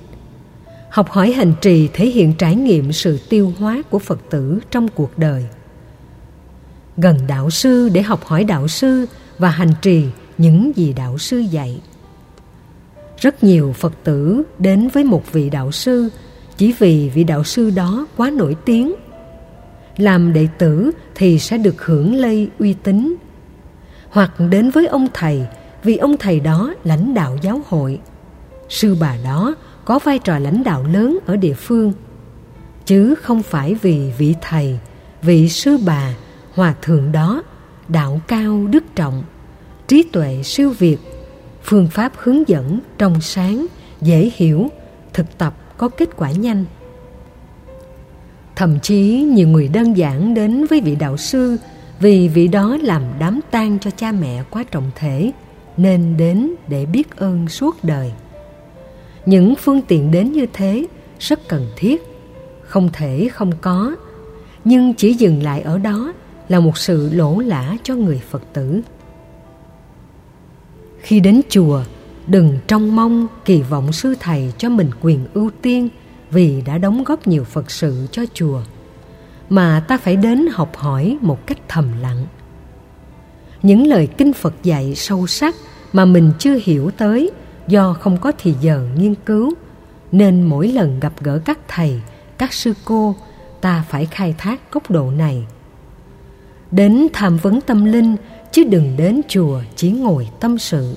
Học 0.90 1.10
hỏi 1.10 1.32
hành 1.32 1.52
trì 1.60 1.88
thể 1.92 2.06
hiện 2.06 2.34
trải 2.38 2.56
nghiệm 2.56 2.92
sự 2.92 3.18
tiêu 3.28 3.52
hóa 3.58 3.82
của 3.90 3.98
Phật 3.98 4.20
tử 4.30 4.58
trong 4.70 4.88
cuộc 4.88 5.18
đời. 5.18 5.46
Gần 6.96 7.18
đạo 7.26 7.50
sư 7.50 7.88
để 7.88 8.02
học 8.02 8.24
hỏi 8.24 8.44
đạo 8.44 8.68
sư 8.68 9.06
và 9.38 9.50
hành 9.50 9.72
trì 9.82 10.04
những 10.38 10.72
gì 10.76 10.92
đạo 10.92 11.18
sư 11.18 11.38
dạy. 11.38 11.80
Rất 13.20 13.44
nhiều 13.44 13.72
phật 13.72 13.92
tử 14.04 14.42
đến 14.58 14.88
với 14.88 15.04
một 15.04 15.32
vị 15.32 15.50
đạo 15.50 15.72
sư 15.72 16.08
chỉ 16.56 16.74
vì 16.78 17.10
vị 17.14 17.24
đạo 17.24 17.44
sư 17.44 17.70
đó 17.70 18.06
quá 18.16 18.30
nổi 18.30 18.56
tiếng. 18.64 18.94
Làm 19.96 20.32
đệ 20.32 20.48
tử 20.58 20.90
thì 21.14 21.38
sẽ 21.38 21.58
được 21.58 21.84
hưởng 21.84 22.14
lây 22.14 22.48
uy 22.58 22.74
tín 22.82 23.14
hoặc 24.10 24.32
đến 24.50 24.70
với 24.70 24.86
ông 24.86 25.06
thầy, 25.14 25.46
vì 25.84 25.96
ông 25.96 26.16
thầy 26.16 26.40
đó 26.40 26.74
lãnh 26.84 27.14
đạo 27.14 27.36
giáo 27.42 27.60
hội. 27.68 28.00
Sư 28.68 28.96
bà 29.00 29.16
đó 29.24 29.54
có 29.84 29.98
vai 29.98 30.18
trò 30.18 30.38
lãnh 30.38 30.64
đạo 30.64 30.84
lớn 30.92 31.18
ở 31.26 31.36
địa 31.36 31.54
phương, 31.54 31.92
chứ 32.86 33.14
không 33.14 33.42
phải 33.42 33.74
vì 33.74 34.12
vị 34.18 34.34
thầy, 34.40 34.78
vị 35.22 35.48
sư 35.48 35.78
bà 35.86 36.14
hòa 36.54 36.74
thượng 36.82 37.12
đó 37.12 37.42
đạo 37.88 38.20
cao 38.28 38.66
đức 38.70 38.84
trọng, 38.94 39.22
trí 39.88 40.02
tuệ 40.02 40.42
siêu 40.44 40.74
việt, 40.78 40.98
phương 41.62 41.88
pháp 41.88 42.12
hướng 42.16 42.48
dẫn 42.48 42.80
trong 42.98 43.20
sáng, 43.20 43.66
dễ 44.00 44.30
hiểu, 44.34 44.68
thực 45.12 45.38
tập 45.38 45.54
có 45.76 45.88
kết 45.88 46.08
quả 46.16 46.30
nhanh. 46.30 46.64
Thậm 48.56 48.80
chí 48.80 49.22
nhiều 49.22 49.48
người 49.48 49.68
đơn 49.68 49.96
giản 49.96 50.34
đến 50.34 50.66
với 50.66 50.80
vị 50.80 50.94
đạo 50.94 51.16
sư 51.16 51.56
vì 52.00 52.28
vị 52.28 52.48
đó 52.48 52.76
làm 52.82 53.02
đám 53.18 53.40
tang 53.50 53.78
cho 53.78 53.90
cha 53.90 54.12
mẹ 54.12 54.42
quá 54.50 54.64
trọng 54.70 54.90
thể, 54.94 55.32
nên 55.76 56.16
đến 56.16 56.54
để 56.68 56.86
biết 56.86 57.16
ơn 57.16 57.48
suốt 57.48 57.76
đời. 57.84 58.12
Những 59.26 59.54
phương 59.56 59.82
tiện 59.82 60.10
đến 60.10 60.32
như 60.32 60.46
thế 60.52 60.86
rất 61.18 61.48
cần 61.48 61.66
thiết, 61.76 62.02
không 62.62 62.88
thể 62.92 63.28
không 63.32 63.52
có, 63.60 63.96
nhưng 64.64 64.94
chỉ 64.94 65.12
dừng 65.12 65.42
lại 65.42 65.60
ở 65.60 65.78
đó 65.78 66.12
là 66.48 66.60
một 66.60 66.78
sự 66.78 67.10
lỗ 67.12 67.40
lã 67.40 67.76
cho 67.82 67.94
người 67.94 68.20
phật 68.30 68.42
tử. 68.52 68.80
Khi 71.00 71.20
đến 71.20 71.40
chùa, 71.48 71.82
đừng 72.26 72.58
trông 72.66 72.96
mong 72.96 73.26
kỳ 73.44 73.62
vọng 73.62 73.92
sư 73.92 74.14
thầy 74.20 74.52
cho 74.58 74.68
mình 74.68 74.90
quyền 75.00 75.26
ưu 75.34 75.50
tiên 75.62 75.88
vì 76.30 76.62
đã 76.66 76.78
đóng 76.78 77.04
góp 77.04 77.26
nhiều 77.26 77.44
phật 77.44 77.70
sự 77.70 78.06
cho 78.12 78.22
chùa 78.34 78.60
mà 79.48 79.84
ta 79.88 79.98
phải 79.98 80.16
đến 80.16 80.46
học 80.52 80.76
hỏi 80.76 81.18
một 81.20 81.46
cách 81.46 81.58
thầm 81.68 82.00
lặng. 82.00 82.26
Những 83.62 83.86
lời 83.86 84.08
kinh 84.18 84.32
phật 84.32 84.54
dạy 84.62 84.94
sâu 84.94 85.26
sắc 85.26 85.54
mà 85.92 86.04
mình 86.04 86.32
chưa 86.38 86.58
hiểu 86.62 86.90
tới 86.90 87.30
do 87.68 87.92
không 87.92 88.16
có 88.16 88.32
thì 88.38 88.54
giờ 88.60 88.86
nghiên 88.96 89.14
cứu, 89.14 89.52
nên 90.12 90.42
mỗi 90.42 90.68
lần 90.68 91.00
gặp 91.00 91.12
gỡ 91.20 91.40
các 91.44 91.58
thầy, 91.68 92.00
các 92.38 92.52
sư 92.52 92.74
cô, 92.84 93.14
ta 93.60 93.84
phải 93.88 94.06
khai 94.06 94.34
thác 94.38 94.72
góc 94.72 94.90
độ 94.90 95.10
này. 95.10 95.46
Đến 96.70 97.06
tham 97.12 97.36
vấn 97.36 97.60
tâm 97.60 97.84
linh, 97.84 98.16
chứ 98.52 98.64
đừng 98.64 98.96
đến 98.96 99.20
chùa 99.28 99.60
chỉ 99.76 99.90
ngồi 99.90 100.28
tâm 100.40 100.58
sự. 100.58 100.96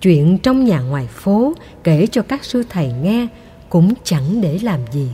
Chuyện 0.00 0.38
trong 0.38 0.64
nhà 0.64 0.80
ngoài 0.80 1.06
phố 1.06 1.52
kể 1.84 2.06
cho 2.06 2.22
các 2.22 2.44
sư 2.44 2.62
thầy 2.68 2.92
nghe 2.92 3.26
cũng 3.68 3.94
chẳng 4.04 4.40
để 4.40 4.58
làm 4.62 4.80
gì 4.92 5.08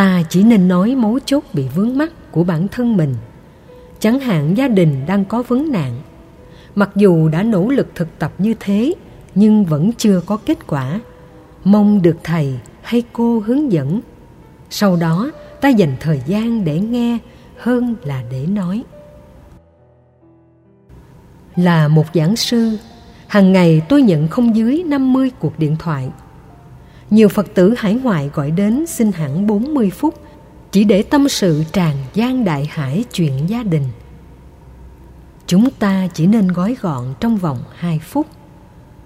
ta 0.00 0.22
chỉ 0.28 0.42
nên 0.42 0.68
nói 0.68 0.94
mấu 0.94 1.18
chốt 1.26 1.44
bị 1.52 1.68
vướng 1.74 1.98
mắc 1.98 2.32
của 2.32 2.44
bản 2.44 2.68
thân 2.68 2.96
mình. 2.96 3.14
Chẳng 3.98 4.20
hạn 4.20 4.56
gia 4.56 4.68
đình 4.68 5.06
đang 5.06 5.24
có 5.24 5.42
vấn 5.42 5.72
nạn. 5.72 6.00
Mặc 6.74 6.90
dù 6.96 7.28
đã 7.28 7.42
nỗ 7.42 7.68
lực 7.68 7.88
thực 7.94 8.18
tập 8.18 8.32
như 8.38 8.54
thế, 8.60 8.94
nhưng 9.34 9.64
vẫn 9.64 9.92
chưa 9.92 10.20
có 10.26 10.36
kết 10.36 10.66
quả. 10.66 11.00
Mong 11.64 12.02
được 12.02 12.16
thầy 12.24 12.58
hay 12.82 13.02
cô 13.12 13.42
hướng 13.46 13.72
dẫn. 13.72 14.00
Sau 14.70 14.96
đó, 14.96 15.30
ta 15.60 15.68
dành 15.68 15.96
thời 16.00 16.22
gian 16.26 16.64
để 16.64 16.80
nghe 16.80 17.18
hơn 17.56 17.94
là 18.04 18.22
để 18.30 18.46
nói. 18.46 18.82
Là 21.56 21.88
một 21.88 22.06
giảng 22.14 22.36
sư 22.36 22.76
hàng 23.26 23.52
ngày 23.52 23.82
tôi 23.88 24.02
nhận 24.02 24.28
không 24.28 24.56
dưới 24.56 24.82
50 24.86 25.30
cuộc 25.38 25.58
điện 25.58 25.76
thoại 25.78 26.10
nhiều 27.10 27.28
Phật 27.28 27.54
tử 27.54 27.74
hải 27.78 27.94
ngoại 27.94 28.30
gọi 28.34 28.50
đến 28.50 28.86
xin 28.86 29.12
hẳn 29.12 29.46
40 29.46 29.90
phút 29.90 30.14
chỉ 30.72 30.84
để 30.84 31.02
tâm 31.02 31.28
sự 31.28 31.64
tràn 31.72 31.96
gian 32.14 32.44
đại 32.44 32.68
hải 32.70 33.04
chuyện 33.12 33.48
gia 33.48 33.62
đình. 33.62 33.84
Chúng 35.46 35.70
ta 35.70 36.08
chỉ 36.14 36.26
nên 36.26 36.48
gói 36.48 36.76
gọn 36.80 37.14
trong 37.20 37.36
vòng 37.36 37.58
2 37.76 37.98
phút. 37.98 38.26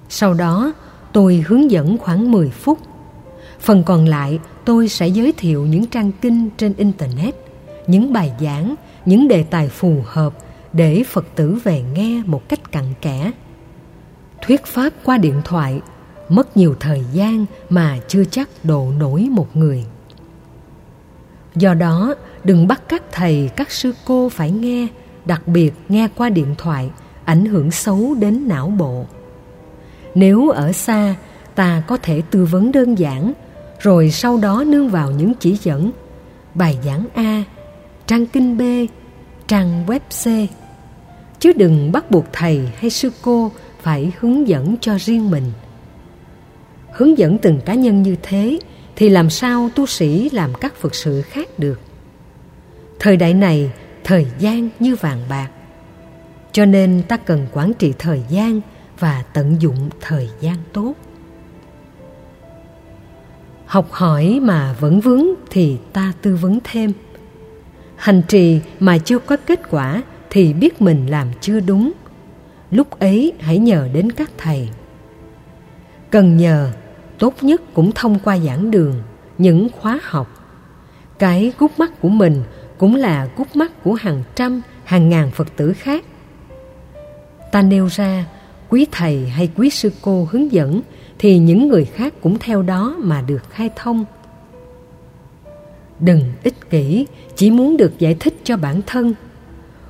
Sau 0.08 0.34
đó, 0.34 0.72
tôi 1.12 1.44
hướng 1.46 1.70
dẫn 1.70 1.98
khoảng 1.98 2.32
10 2.32 2.50
phút. 2.50 2.78
Phần 3.60 3.82
còn 3.84 4.06
lại, 4.06 4.38
tôi 4.64 4.88
sẽ 4.88 5.08
giới 5.08 5.32
thiệu 5.32 5.66
những 5.66 5.86
trang 5.86 6.12
kinh 6.20 6.50
trên 6.56 6.74
Internet, 6.76 7.34
những 7.86 8.12
bài 8.12 8.32
giảng, 8.40 8.74
những 9.04 9.28
đề 9.28 9.42
tài 9.42 9.68
phù 9.68 10.02
hợp 10.04 10.32
để 10.72 11.04
Phật 11.06 11.26
tử 11.34 11.58
về 11.64 11.82
nghe 11.94 12.22
một 12.26 12.48
cách 12.48 12.72
cặn 12.72 12.84
kẽ. 13.00 13.30
Thuyết 14.42 14.64
pháp 14.64 14.92
qua 15.04 15.18
điện 15.18 15.42
thoại 15.44 15.80
mất 16.34 16.56
nhiều 16.56 16.74
thời 16.80 17.04
gian 17.12 17.46
mà 17.70 17.98
chưa 18.08 18.24
chắc 18.24 18.48
độ 18.62 18.92
nổi 18.98 19.28
một 19.30 19.56
người. 19.56 19.84
Do 21.54 21.74
đó, 21.74 22.14
đừng 22.44 22.68
bắt 22.68 22.82
các 22.88 23.02
thầy, 23.12 23.50
các 23.56 23.70
sư 23.70 23.92
cô 24.04 24.28
phải 24.28 24.50
nghe, 24.50 24.86
đặc 25.24 25.48
biệt 25.48 25.74
nghe 25.88 26.08
qua 26.16 26.28
điện 26.28 26.54
thoại, 26.58 26.90
ảnh 27.24 27.44
hưởng 27.44 27.70
xấu 27.70 28.14
đến 28.14 28.48
não 28.48 28.68
bộ. 28.68 29.06
Nếu 30.14 30.48
ở 30.48 30.72
xa, 30.72 31.14
ta 31.54 31.82
có 31.86 31.96
thể 32.02 32.22
tư 32.30 32.44
vấn 32.44 32.72
đơn 32.72 32.98
giản, 32.98 33.32
rồi 33.80 34.10
sau 34.10 34.38
đó 34.38 34.64
nương 34.66 34.88
vào 34.88 35.10
những 35.10 35.32
chỉ 35.40 35.58
dẫn. 35.62 35.90
Bài 36.54 36.78
giảng 36.84 37.06
a, 37.14 37.44
trang 38.06 38.26
kinh 38.26 38.58
b, 38.58 38.62
trang 39.46 39.86
web 39.86 40.00
c. 40.10 40.50
Chứ 41.40 41.52
đừng 41.52 41.92
bắt 41.92 42.10
buộc 42.10 42.24
thầy 42.32 42.68
hay 42.76 42.90
sư 42.90 43.10
cô 43.22 43.50
phải 43.82 44.12
hướng 44.20 44.48
dẫn 44.48 44.76
cho 44.80 44.96
riêng 44.98 45.30
mình 45.30 45.52
hướng 46.94 47.18
dẫn 47.18 47.38
từng 47.38 47.60
cá 47.60 47.74
nhân 47.74 48.02
như 48.02 48.16
thế, 48.22 48.58
thì 48.96 49.08
làm 49.08 49.30
sao 49.30 49.70
tu 49.74 49.86
sĩ 49.86 50.30
làm 50.30 50.54
các 50.54 50.74
phật 50.76 50.94
sự 50.94 51.22
khác 51.22 51.58
được? 51.58 51.80
Thời 52.98 53.16
đại 53.16 53.34
này, 53.34 53.70
thời 54.04 54.26
gian 54.38 54.68
như 54.80 54.96
vàng 54.96 55.20
bạc. 55.28 55.48
Cho 56.52 56.64
nên 56.64 57.02
ta 57.08 57.16
cần 57.16 57.46
quản 57.52 57.72
trị 57.74 57.92
thời 57.98 58.22
gian 58.28 58.60
và 58.98 59.24
tận 59.32 59.56
dụng 59.60 59.90
thời 60.00 60.28
gian 60.40 60.56
tốt. 60.72 60.94
Học 63.66 63.88
hỏi 63.90 64.38
mà 64.42 64.76
vẫn 64.80 65.00
vướng 65.00 65.26
thì 65.50 65.76
ta 65.92 66.12
tư 66.22 66.36
vấn 66.36 66.58
thêm. 66.64 66.92
Hành 67.96 68.22
trì 68.28 68.60
mà 68.80 68.98
chưa 68.98 69.18
có 69.18 69.36
kết 69.36 69.60
quả 69.70 70.02
thì 70.30 70.52
biết 70.52 70.82
mình 70.82 71.06
làm 71.06 71.28
chưa 71.40 71.60
đúng. 71.60 71.92
Lúc 72.70 72.98
ấy 72.98 73.32
hãy 73.40 73.58
nhờ 73.58 73.88
đến 73.92 74.12
các 74.12 74.30
thầy. 74.38 74.68
Cần 76.10 76.36
nhờ 76.36 76.70
tốt 77.18 77.34
nhất 77.40 77.62
cũng 77.74 77.92
thông 77.92 78.18
qua 78.18 78.38
giảng 78.38 78.70
đường, 78.70 78.94
những 79.38 79.68
khóa 79.80 80.00
học. 80.02 80.28
Cái 81.18 81.52
gút 81.58 81.70
mắt 81.78 82.00
của 82.00 82.08
mình 82.08 82.42
cũng 82.78 82.94
là 82.94 83.28
gút 83.36 83.56
mắt 83.56 83.82
của 83.82 83.94
hàng 83.94 84.22
trăm, 84.34 84.62
hàng 84.84 85.08
ngàn 85.08 85.30
phật 85.30 85.56
tử 85.56 85.72
khác. 85.72 86.04
Ta 87.52 87.62
nêu 87.62 87.86
ra, 87.86 88.26
quý 88.68 88.86
thầy 88.92 89.28
hay 89.28 89.50
quý 89.56 89.70
sư 89.70 89.92
cô 90.02 90.28
hướng 90.30 90.52
dẫn 90.52 90.80
thì 91.18 91.38
những 91.38 91.68
người 91.68 91.84
khác 91.84 92.14
cũng 92.22 92.38
theo 92.38 92.62
đó 92.62 92.96
mà 92.98 93.22
được 93.26 93.50
khai 93.50 93.70
thông. 93.76 94.04
Đừng 96.00 96.20
ích 96.42 96.70
kỷ, 96.70 97.06
chỉ 97.36 97.50
muốn 97.50 97.76
được 97.76 97.98
giải 97.98 98.16
thích 98.20 98.34
cho 98.44 98.56
bản 98.56 98.80
thân. 98.86 99.14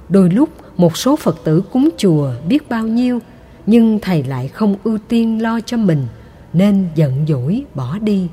Đôi 0.09 0.31
lúc 0.31 0.49
một 0.77 0.97
số 0.97 1.17
phật 1.17 1.37
tử 1.45 1.63
cúng 1.73 1.89
chùa 1.97 2.33
biết 2.49 2.69
bao 2.69 2.87
nhiêu, 2.87 3.19
nhưng 3.67 3.99
thầy 4.03 4.23
lại 4.23 4.49
không 4.49 4.77
ưu 4.85 4.99
tiên 5.09 5.43
lo 5.43 5.61
cho 5.61 5.77
mình 5.77 6.07
nên 6.55 6.89
giận 6.95 7.25
dỗi 7.29 7.65
bỏ 7.75 7.99
đi. 7.99 8.29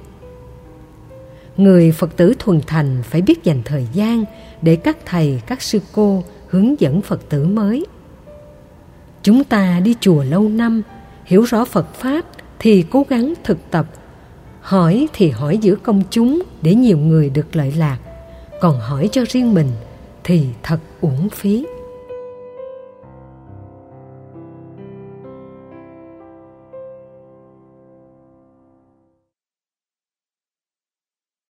Người 1.58 1.92
phật 1.92 2.18
tử 2.18 2.34
thuần 2.40 2.62
thành 2.68 3.04
phải 3.04 3.22
biết 3.22 3.44
dành 3.44 3.62
thời 3.66 3.88
gian 3.94 4.26
để 4.62 4.76
các 4.76 4.98
thầy, 5.06 5.42
các 5.48 5.62
sư 5.62 5.80
cô 5.94 6.24
hướng 6.48 6.80
dẫn 6.80 7.02
phật 7.02 7.30
tử 7.30 7.46
mới. 7.46 7.86
Chúng 9.24 9.44
ta 9.44 9.80
đi 9.80 9.96
chùa 10.00 10.24
lâu 10.24 10.50
năm, 10.50 10.82
hiểu 11.26 11.42
rõ 11.42 11.66
phật 11.66 11.94
pháp 11.94 12.26
thì 12.60 12.86
cố 12.90 13.06
gắng 13.10 13.34
thực 13.44 13.58
tập. 13.72 13.86
Hỏi 14.62 15.08
thì 15.14 15.30
hỏi 15.30 15.58
giữa 15.58 15.76
công 15.76 16.04
chúng 16.10 16.44
để 16.62 16.76
nhiều 16.76 16.98
người 16.98 17.30
được 17.30 17.56
lợi 17.56 17.74
lạc. 17.78 17.98
Còn 18.62 18.80
hỏi 18.80 19.10
cho 19.12 19.24
riêng 19.30 19.54
mình 19.54 19.68
thì 20.24 20.46
thật 20.64 20.80
uổng 21.02 21.30
phí. 21.30 21.66